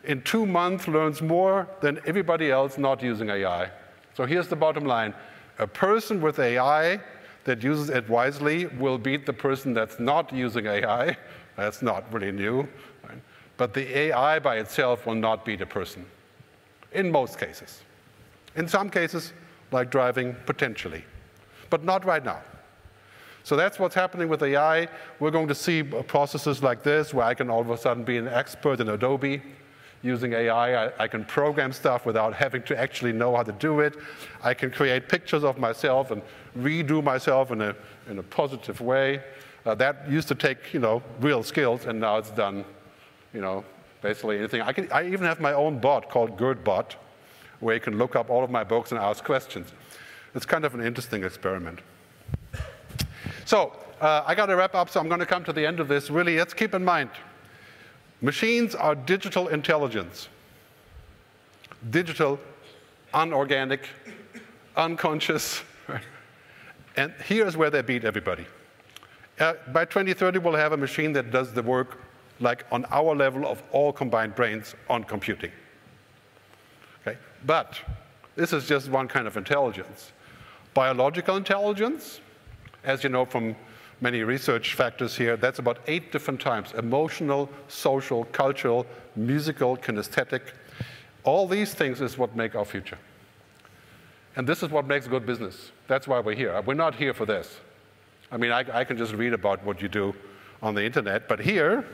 in 0.05 0.21
two 0.21 0.45
months 0.45 0.87
learns 0.87 1.21
more 1.21 1.67
than 1.81 1.99
everybody 2.05 2.51
else 2.51 2.77
not 2.77 3.03
using 3.03 3.29
AI. 3.29 3.69
So 4.15 4.25
here's 4.25 4.47
the 4.47 4.55
bottom 4.55 4.85
line 4.85 5.13
a 5.59 5.67
person 5.67 6.21
with 6.21 6.39
AI 6.39 7.01
that 7.43 7.63
uses 7.63 7.89
it 7.89 8.07
wisely 8.07 8.67
will 8.67 8.97
beat 8.97 9.25
the 9.25 9.33
person 9.33 9.73
that's 9.73 9.99
not 9.99 10.31
using 10.31 10.65
AI. 10.65 11.17
That's 11.57 11.81
not 11.81 12.11
really 12.13 12.31
new. 12.31 12.67
But 13.59 13.73
the 13.73 13.97
AI 13.97 14.39
by 14.39 14.59
itself 14.59 15.05
will 15.05 15.15
not 15.15 15.43
beat 15.43 15.59
a 15.59 15.65
person, 15.65 16.05
in 16.93 17.11
most 17.11 17.37
cases. 17.37 17.81
In 18.55 18.69
some 18.69 18.89
cases, 18.89 19.33
like 19.73 19.91
driving, 19.91 20.33
potentially, 20.45 21.03
but 21.69 21.83
not 21.83 22.05
right 22.05 22.23
now. 22.23 22.39
So 23.43 23.57
that's 23.57 23.77
what's 23.77 23.95
happening 23.95 24.29
with 24.29 24.41
AI. 24.43 24.87
We're 25.19 25.31
going 25.31 25.49
to 25.49 25.55
see 25.55 25.83
processes 25.83 26.63
like 26.63 26.83
this 26.83 27.13
where 27.13 27.25
I 27.25 27.33
can 27.33 27.49
all 27.49 27.59
of 27.59 27.69
a 27.69 27.77
sudden 27.77 28.05
be 28.05 28.15
an 28.15 28.29
expert 28.29 28.79
in 28.79 28.87
Adobe 28.87 29.41
using 30.03 30.31
AI. 30.31 30.85
I, 30.85 30.91
I, 30.97 31.07
can 31.09 31.25
program 31.25 31.73
stuff 31.73 32.05
without 32.05 32.33
having 32.33 32.63
to 32.63 32.79
actually 32.79 33.11
know 33.11 33.35
how 33.35 33.43
to 33.43 33.51
do 33.51 33.81
it. 33.81 33.97
I 34.41 34.53
can 34.53 34.71
create 34.71 35.09
pictures 35.09 35.43
of 35.43 35.57
myself 35.57 36.11
and 36.11 36.21
redo 36.57 37.03
myself 37.03 37.51
in 37.51 37.61
a, 37.61 37.75
in 38.09 38.19
a 38.19 38.23
positive 38.23 38.79
way. 38.79 39.21
Uh, 39.65 39.75
that 39.75 40.09
used 40.09 40.29
to 40.29 40.35
take, 40.35 40.73
you 40.73 40.79
know, 40.79 41.03
real 41.19 41.43
skills, 41.43 41.87
and 41.87 41.99
now 41.99 42.15
it's 42.15 42.31
done, 42.31 42.63
you 43.33 43.41
know, 43.41 43.63
basically 44.01 44.37
anything. 44.37 44.61
I, 44.61 44.71
can, 44.73 44.91
I 44.91 45.07
even 45.07 45.25
have 45.25 45.39
my 45.39 45.53
own 45.53 45.79
bot 45.79 46.09
called 46.09 46.37
GerdBot, 46.37 46.95
where 47.59 47.75
you 47.75 47.81
can 47.81 47.97
look 47.97 48.15
up 48.15 48.29
all 48.29 48.43
of 48.43 48.49
my 48.49 48.63
books 48.63 48.91
and 48.91 48.99
ask 48.99 49.23
questions. 49.23 49.71
It's 50.35 50.45
kind 50.45 50.65
of 50.65 50.73
an 50.73 50.81
interesting 50.81 51.23
experiment. 51.23 51.79
So, 53.45 53.73
uh, 53.99 54.23
I 54.25 54.35
got 54.35 54.45
to 54.45 54.55
wrap 54.55 54.75
up, 54.75 54.89
so 54.89 54.99
I'm 54.99 55.07
going 55.07 55.19
to 55.19 55.25
come 55.25 55.43
to 55.43 55.53
the 55.53 55.65
end 55.65 55.79
of 55.79 55.87
this. 55.87 56.09
Really, 56.09 56.37
let's 56.37 56.53
keep 56.53 56.73
in 56.73 56.85
mind 56.85 57.09
Machines 58.21 58.75
are 58.75 58.95
digital 58.95 59.47
intelligence. 59.47 60.27
Digital, 61.89 62.37
unorganic, 63.13 63.87
unconscious. 64.75 65.61
And 66.97 67.13
here's 67.23 67.55
where 67.55 67.69
they 67.69 67.81
beat 67.81 68.03
everybody. 68.03 68.45
Uh, 69.39 69.53
by 69.71 69.85
2030, 69.85 70.39
we'll 70.39 70.55
have 70.55 70.73
a 70.73 70.77
machine 70.77 71.13
that 71.13 71.31
does 71.31 71.53
the 71.53 71.63
work 71.63 71.97
like 72.39 72.65
on 72.71 72.85
our 72.85 73.15
level 73.15 73.45
of 73.45 73.61
all 73.71 73.91
combined 73.91 74.35
brains 74.35 74.75
on 74.89 75.03
computing. 75.03 75.51
Okay? 77.01 77.17
But 77.45 77.79
this 78.35 78.53
is 78.53 78.67
just 78.67 78.89
one 78.89 79.07
kind 79.07 79.27
of 79.27 79.37
intelligence. 79.37 80.11
Biological 80.73 81.35
intelligence, 81.35 82.21
as 82.83 83.03
you 83.03 83.09
know 83.09 83.25
from 83.25 83.55
many 84.01 84.23
research 84.23 84.75
factors 84.75 85.15
here, 85.15 85.35
that's 85.35 85.59
about 85.59 85.79
eight 85.87 86.11
different 86.11 86.39
types 86.39 86.73
emotional, 86.73 87.49
social, 87.67 88.25
cultural, 88.25 88.85
musical, 89.15 89.75
kinesthetic. 89.75 90.41
All 91.23 91.47
these 91.47 91.73
things 91.73 91.99
is 92.01 92.17
what 92.17 92.35
make 92.35 92.55
our 92.55 92.65
future. 92.65 92.97
And 94.35 94.47
this 94.47 94.63
is 94.63 94.69
what 94.69 94.87
makes 94.87 95.07
good 95.07 95.25
business. 95.25 95.71
That's 95.87 96.07
why 96.07 96.19
we're 96.19 96.35
here. 96.35 96.61
We're 96.61 96.75
not 96.75 96.95
here 96.95 97.13
for 97.13 97.25
this. 97.25 97.59
I 98.31 98.37
mean, 98.37 98.51
I, 98.51 98.63
I 98.71 98.83
can 98.83 98.97
just 98.97 99.13
read 99.13 99.33
about 99.33 99.63
what 99.65 99.81
you 99.81 99.89
do 99.89 100.15
on 100.61 100.75
the 100.75 100.83
internet, 100.83 101.27
but 101.27 101.39
here, 101.39 101.85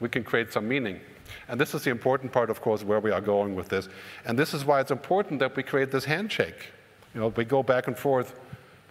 we 0.00 0.08
can 0.08 0.24
create 0.24 0.52
some 0.52 0.68
meaning. 0.68 1.00
And 1.48 1.60
this 1.60 1.74
is 1.74 1.84
the 1.84 1.90
important 1.90 2.32
part, 2.32 2.50
of 2.50 2.60
course, 2.60 2.84
where 2.84 3.00
we 3.00 3.10
are 3.10 3.20
going 3.20 3.54
with 3.54 3.68
this. 3.68 3.88
And 4.24 4.38
this 4.38 4.54
is 4.54 4.64
why 4.64 4.80
it's 4.80 4.90
important 4.90 5.40
that 5.40 5.56
we 5.56 5.62
create 5.62 5.90
this 5.90 6.04
handshake. 6.04 6.72
You 7.14 7.20
know, 7.20 7.28
we 7.28 7.44
go 7.44 7.62
back 7.62 7.86
and 7.86 7.96
forth 7.96 8.34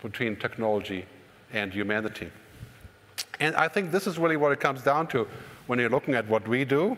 between 0.02 0.36
technology 0.36 1.06
and 1.52 1.72
humanity. 1.72 2.30
And 3.40 3.56
I 3.56 3.68
think 3.68 3.92
this 3.92 4.08
is 4.08 4.18
really 4.18 4.38
what 4.38 4.52
it 4.52 4.60
comes 4.60 4.82
down 4.82 5.08
to 5.08 5.28
when 5.68 5.80
you're 5.80 5.90
looking 5.90 6.16
at 6.16 6.28
what 6.28 6.48
we 6.48 6.66
do. 6.66 6.98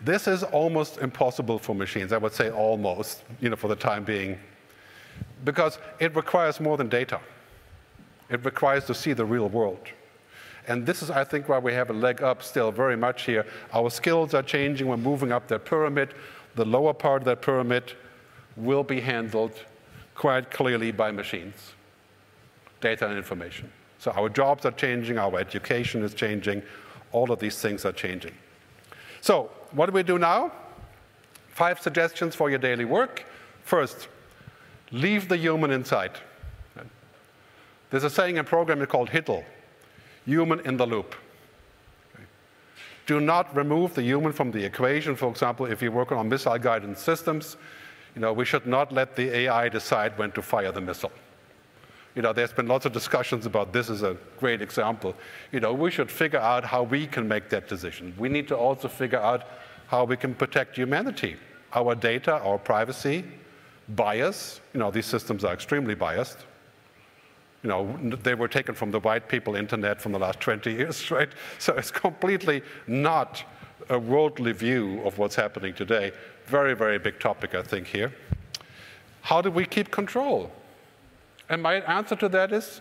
This 0.00 0.26
is 0.26 0.42
almost 0.42 0.98
impossible 0.98 1.58
for 1.58 1.74
machines. 1.74 2.12
I 2.12 2.18
would 2.18 2.32
say 2.32 2.50
almost, 2.50 3.22
you 3.40 3.50
know, 3.50 3.56
for 3.56 3.68
the 3.68 3.76
time 3.76 4.04
being, 4.04 4.38
because 5.44 5.78
it 6.00 6.14
requires 6.16 6.60
more 6.60 6.76
than 6.76 6.88
data. 6.88 7.20
It 8.28 8.44
requires 8.44 8.84
to 8.86 8.94
see 8.94 9.12
the 9.12 9.24
real 9.24 9.48
world. 9.48 9.78
And 10.68 10.86
this 10.86 11.02
is, 11.02 11.10
I 11.10 11.24
think, 11.24 11.48
why 11.48 11.58
we 11.58 11.72
have 11.72 11.90
a 11.90 11.92
leg 11.92 12.22
up 12.22 12.42
still 12.42 12.70
very 12.70 12.96
much 12.96 13.22
here. 13.22 13.46
Our 13.72 13.90
skills 13.90 14.32
are 14.34 14.42
changing. 14.42 14.86
We're 14.86 14.96
moving 14.96 15.32
up 15.32 15.48
that 15.48 15.64
pyramid. 15.64 16.14
The 16.54 16.64
lower 16.64 16.94
part 16.94 17.22
of 17.22 17.26
that 17.26 17.42
pyramid 17.42 17.92
will 18.56 18.84
be 18.84 19.00
handled 19.00 19.52
quite 20.14 20.50
clearly 20.50 20.92
by 20.92 21.10
machines, 21.10 21.72
data 22.80 23.08
and 23.08 23.16
information. 23.16 23.72
So 23.98 24.10
our 24.12 24.28
jobs 24.28 24.66
are 24.66 24.72
changing, 24.72 25.18
our 25.18 25.38
education 25.38 26.02
is 26.02 26.12
changing, 26.12 26.62
all 27.12 27.30
of 27.32 27.38
these 27.38 27.60
things 27.60 27.84
are 27.84 27.92
changing. 27.92 28.32
So, 29.20 29.50
what 29.70 29.86
do 29.86 29.92
we 29.92 30.02
do 30.02 30.18
now? 30.18 30.52
Five 31.48 31.80
suggestions 31.80 32.34
for 32.34 32.50
your 32.50 32.58
daily 32.58 32.84
work. 32.84 33.24
First, 33.62 34.08
leave 34.90 35.28
the 35.28 35.36
human 35.36 35.70
inside. 35.70 36.12
There's 37.90 38.04
a 38.04 38.10
saying 38.10 38.38
in 38.38 38.44
programming 38.44 38.86
called 38.86 39.10
HITL, 39.10 39.44
human 40.24 40.60
in 40.60 40.76
the 40.76 40.86
loop. 40.86 41.14
Do 43.06 43.20
not 43.20 43.54
remove 43.54 43.94
the 43.94 44.02
human 44.02 44.32
from 44.32 44.52
the 44.52 44.64
equation. 44.64 45.16
For 45.16 45.28
example, 45.28 45.66
if 45.66 45.82
you're 45.82 45.90
working 45.90 46.16
on 46.16 46.28
missile 46.28 46.58
guidance 46.58 47.00
systems, 47.00 47.56
you 48.14 48.20
know, 48.20 48.32
we 48.32 48.44
should 48.44 48.66
not 48.66 48.92
let 48.92 49.16
the 49.16 49.34
AI 49.36 49.68
decide 49.68 50.16
when 50.18 50.30
to 50.32 50.42
fire 50.42 50.70
the 50.70 50.80
missile. 50.80 51.12
You 52.14 52.22
know, 52.22 52.32
there's 52.32 52.52
been 52.52 52.68
lots 52.68 52.84
of 52.84 52.92
discussions 52.92 53.46
about 53.46 53.72
this 53.72 53.88
as 53.88 54.02
a 54.02 54.16
great 54.38 54.60
example. 54.60 55.14
You 55.50 55.60
know, 55.60 55.72
we 55.72 55.90
should 55.90 56.10
figure 56.10 56.38
out 56.38 56.62
how 56.62 56.82
we 56.82 57.06
can 57.06 57.26
make 57.26 57.48
that 57.48 57.68
decision. 57.68 58.14
We 58.18 58.28
need 58.28 58.46
to 58.48 58.56
also 58.56 58.86
figure 58.86 59.18
out 59.18 59.44
how 59.86 60.04
we 60.04 60.16
can 60.16 60.34
protect 60.34 60.76
humanity, 60.76 61.36
our 61.72 61.94
data, 61.94 62.34
our 62.34 62.58
privacy, 62.58 63.24
bias. 63.90 64.60
You 64.74 64.80
know, 64.80 64.90
these 64.90 65.06
systems 65.06 65.42
are 65.42 65.54
extremely 65.54 65.94
biased 65.94 66.38
you 67.62 67.68
know, 67.68 67.96
they 68.22 68.34
were 68.34 68.48
taken 68.48 68.74
from 68.74 68.90
the 68.90 69.00
white 69.00 69.28
people 69.28 69.54
internet 69.54 70.00
from 70.00 70.12
the 70.12 70.18
last 70.18 70.40
20 70.40 70.72
years, 70.72 71.10
right? 71.10 71.28
So 71.58 71.74
it's 71.74 71.90
completely 71.90 72.62
not 72.86 73.44
a 73.88 73.98
worldly 73.98 74.52
view 74.52 75.00
of 75.04 75.18
what's 75.18 75.34
happening 75.34 75.74
today. 75.74 76.12
Very, 76.46 76.74
very 76.74 76.98
big 76.98 77.20
topic, 77.20 77.54
I 77.54 77.62
think, 77.62 77.86
here. 77.86 78.12
How 79.22 79.40
do 79.40 79.50
we 79.50 79.64
keep 79.64 79.90
control? 79.90 80.50
And 81.48 81.62
my 81.62 81.74
answer 81.74 82.16
to 82.16 82.28
that 82.30 82.52
is 82.52 82.80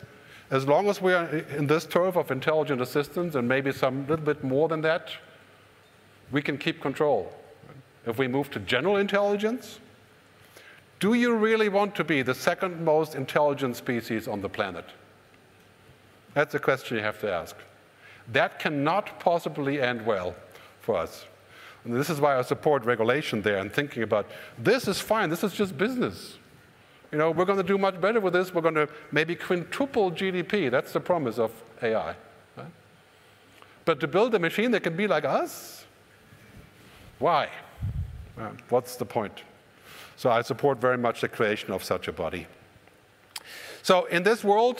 as 0.50 0.68
long 0.68 0.90
as 0.90 1.02
we 1.02 1.14
are 1.14 1.28
in 1.28 1.68
this 1.68 1.86
turf 1.86 2.18
of 2.18 2.32
intelligent 2.32 2.82
assistance 2.82 3.36
and 3.36 3.48
maybe 3.48 3.72
some 3.72 4.08
little 4.08 4.26
bit 4.26 4.44
more 4.44 4.68
than 4.68 4.82
that, 4.82 5.12
we 6.32 6.42
can 6.42 6.58
keep 6.58 6.82
control. 6.82 7.34
If 8.06 8.18
we 8.18 8.28
move 8.28 8.50
to 8.52 8.60
general 8.60 8.98
intelligence, 8.98 9.80
do 11.02 11.16
you 11.16 11.36
really 11.36 11.68
want 11.68 11.96
to 11.96 12.04
be 12.04 12.22
the 12.22 12.36
second 12.36 12.86
most 12.86 13.16
intelligent 13.16 13.76
species 13.76 14.28
on 14.28 14.40
the 14.40 14.48
planet? 14.48 14.86
That's 16.36 16.54
a 16.54 16.60
question 16.60 16.96
you 16.96 17.04
have 17.04 17.20
to 17.22 17.32
ask. 17.32 17.56
That 18.32 18.60
cannot 18.60 19.20
possibly 19.20 19.82
end 19.82 20.06
well 20.06 20.36
for 20.80 20.96
us. 20.96 21.26
And 21.84 21.96
this 21.96 22.12
is 22.12 22.22
why 22.22 22.38
I 22.38 22.44
support 22.44 22.86
regulation 22.86 23.42
there 23.42 23.58
and 23.58 23.74
thinking 23.74 24.04
about 24.04 24.28
this 24.60 24.88
is 24.88 25.02
fine, 25.02 25.32
this 25.32 25.44
is 25.44 25.54
just 25.54 25.76
business. 25.76 26.38
You 27.12 27.18
know, 27.18 27.32
we're 27.32 27.46
going 27.46 27.58
to 27.58 27.64
do 27.64 27.80
much 27.80 28.00
better 28.00 28.20
with 28.20 28.34
this. 28.34 28.54
We're 28.54 28.62
going 28.62 28.76
to 28.76 28.88
maybe 29.12 29.36
quintuple 29.36 30.12
GDP. 30.12 30.70
That's 30.70 30.94
the 30.94 31.00
promise 31.00 31.40
of 31.40 31.52
AI. 31.82 32.16
Right? 32.56 32.72
But 33.86 34.00
to 34.02 34.08
build 34.08 34.36
a 34.36 34.40
machine 34.40 34.70
that 34.72 34.84
can 34.84 34.96
be 34.96 35.08
like 35.08 35.26
us, 35.26 35.84
why? 37.18 37.50
What's 38.70 38.96
the 38.96 39.06
point? 39.06 39.44
So 40.22 40.30
I 40.30 40.44
support 40.44 40.80
very 40.80 41.00
much 41.00 41.22
the 41.22 41.28
creation 41.28 41.72
of 41.72 41.84
such 41.84 42.08
a 42.08 42.12
body. 42.12 42.46
So 43.82 44.06
in 44.06 44.22
this 44.22 44.44
world, 44.44 44.78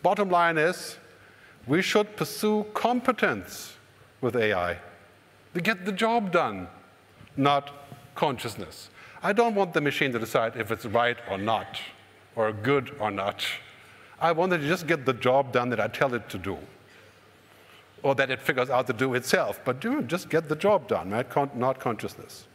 bottom 0.00 0.28
line 0.28 0.58
is 0.58 0.96
we 1.66 1.82
should 1.82 2.14
pursue 2.14 2.64
competence 2.72 3.74
with 4.20 4.36
AI 4.36 4.78
to 5.54 5.60
get 5.60 5.86
the 5.86 5.90
job 5.90 6.30
done, 6.30 6.68
not 7.36 7.72
consciousness. 8.14 8.88
I 9.24 9.32
don't 9.32 9.56
want 9.56 9.74
the 9.74 9.80
machine 9.80 10.12
to 10.12 10.20
decide 10.20 10.54
if 10.54 10.70
it's 10.70 10.86
right 10.86 11.16
or 11.28 11.36
not, 11.36 11.80
or 12.36 12.52
good 12.52 12.94
or 13.00 13.10
not. 13.10 13.44
I 14.20 14.30
want 14.30 14.52
it 14.52 14.58
to 14.58 14.68
just 14.68 14.86
get 14.86 15.04
the 15.04 15.14
job 15.14 15.50
done 15.50 15.68
that 15.70 15.80
I 15.80 15.88
tell 15.88 16.14
it 16.14 16.28
to 16.28 16.38
do, 16.38 16.58
or 18.04 18.14
that 18.14 18.30
it 18.30 18.40
figures 18.40 18.70
out 18.70 18.86
to 18.86 18.92
do 18.92 19.14
itself. 19.14 19.58
But 19.64 19.80
just 20.06 20.30
get 20.30 20.48
the 20.48 20.54
job 20.54 20.86
done, 20.86 21.10
right? 21.10 21.28
Con 21.28 21.50
not 21.56 21.80
consciousness. 21.80 22.46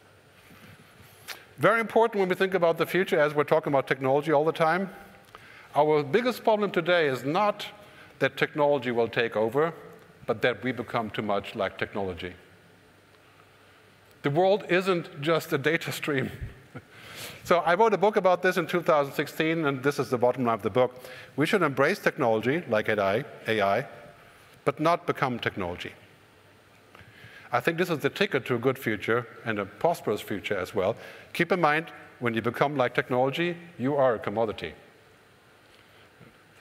Very 1.62 1.80
important 1.80 2.20
when 2.20 2.28
we 2.28 2.34
think 2.34 2.56
about 2.56 2.80
the 2.80 2.88
future, 2.88 3.20
as 3.20 3.36
we're 3.36 3.44
talking 3.44 3.72
about 3.72 3.86
technology 3.86 4.32
all 4.32 4.44
the 4.44 4.52
time. 4.52 4.90
Our 5.76 6.02
biggest 6.02 6.44
problem 6.44 6.72
today 6.72 7.06
is 7.06 7.24
not 7.24 7.68
that 8.18 8.36
technology 8.36 8.90
will 8.90 9.08
take 9.08 9.36
over, 9.36 9.72
but 10.26 10.42
that 10.42 10.64
we 10.64 10.72
become 10.72 11.12
too 11.12 11.22
much 11.22 11.54
like 11.54 11.78
technology. 11.78 12.34
The 14.24 14.32
world 14.32 14.66
isn't 14.70 15.22
just 15.22 15.54
a 15.54 15.60
data 15.60 15.92
stream. 16.02 16.32
so 17.44 17.60
I 17.60 17.76
wrote 17.76 17.94
a 17.94 17.98
book 18.00 18.16
about 18.16 18.42
this 18.42 18.58
in 18.58 18.66
2016, 18.66 19.64
and 19.64 19.84
this 19.84 20.00
is 20.00 20.10
the 20.10 20.18
bottom 20.18 20.46
line 20.46 20.56
of 20.56 20.64
the 20.64 20.72
book. 20.72 21.00
We 21.36 21.46
should 21.46 21.62
embrace 21.62 22.00
technology 22.00 22.64
like 22.70 22.90
AI, 22.90 23.24
AI 23.48 23.86
but 24.66 24.80
not 24.80 25.06
become 25.06 25.38
technology. 25.38 25.94
I 27.54 27.60
think 27.60 27.78
this 27.78 27.90
is 27.90 28.00
the 28.00 28.10
ticket 28.10 28.46
to 28.46 28.56
a 28.56 28.58
good 28.58 28.78
future 28.78 29.28
and 29.46 29.60
a 29.60 29.66
prosperous 29.66 30.22
future 30.22 30.58
as 30.58 30.74
well. 30.74 30.96
Keep 31.34 31.52
in 31.52 31.60
mind, 31.60 31.88
when 32.20 32.34
you 32.34 32.42
become 32.42 32.78
like 32.78 32.96
technology, 32.96 33.58
you 33.78 33.96
are 33.96 34.16
a 34.16 34.20
commodity. 34.20 34.74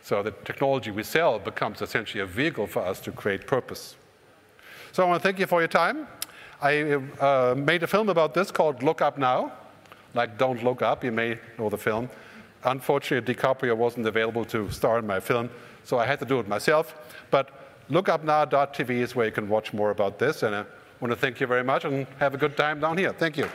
So 0.02 0.22
the 0.22 0.32
technology 0.44 0.90
we 0.90 1.02
sell 1.02 1.38
becomes 1.38 1.82
essentially 1.82 2.22
a 2.22 2.26
vehicle 2.26 2.66
for 2.66 2.82
us 2.82 3.00
to 3.00 3.12
create 3.12 3.46
purpose. 3.46 3.94
So 4.92 5.04
I 5.04 5.06
want 5.06 5.22
to 5.22 5.28
thank 5.28 5.38
you 5.38 5.46
for 5.46 5.60
your 5.60 5.68
time. 5.68 6.08
I 6.60 6.94
uh, 7.20 7.54
made 7.56 7.82
a 7.82 7.86
film 7.86 8.08
about 8.08 8.34
this 8.34 8.50
called 8.50 8.82
Look 8.82 9.00
Up 9.00 9.18
Now, 9.18 9.52
like 10.14 10.36
Don't 10.36 10.64
Look 10.64 10.82
Up. 10.82 11.04
You 11.04 11.12
may 11.12 11.38
know 11.58 11.70
the 11.70 11.78
film. 11.78 12.08
Unfortunately, 12.64 13.34
DiCaprio 13.34 13.76
wasn't 13.76 14.06
available 14.06 14.44
to 14.46 14.70
star 14.70 14.98
in 14.98 15.06
my 15.06 15.20
film, 15.20 15.48
so 15.84 15.98
I 15.98 16.06
had 16.06 16.18
to 16.18 16.26
do 16.26 16.40
it 16.40 16.48
myself. 16.48 16.94
But 17.30 17.50
lookupnow.tv 17.88 18.90
is 18.90 19.14
where 19.14 19.26
you 19.26 19.32
can 19.32 19.48
watch 19.48 19.72
more 19.72 19.90
about 19.90 20.18
this. 20.18 20.42
And, 20.42 20.54
uh, 20.54 20.64
want 21.00 21.12
to 21.12 21.16
thank 21.16 21.40
you 21.40 21.46
very 21.46 21.64
much 21.64 21.84
and 21.84 22.06
have 22.18 22.34
a 22.34 22.38
good 22.38 22.56
time 22.56 22.80
down 22.80 22.98
here. 22.98 23.12
Thank 23.12 23.36
you. 23.38 23.48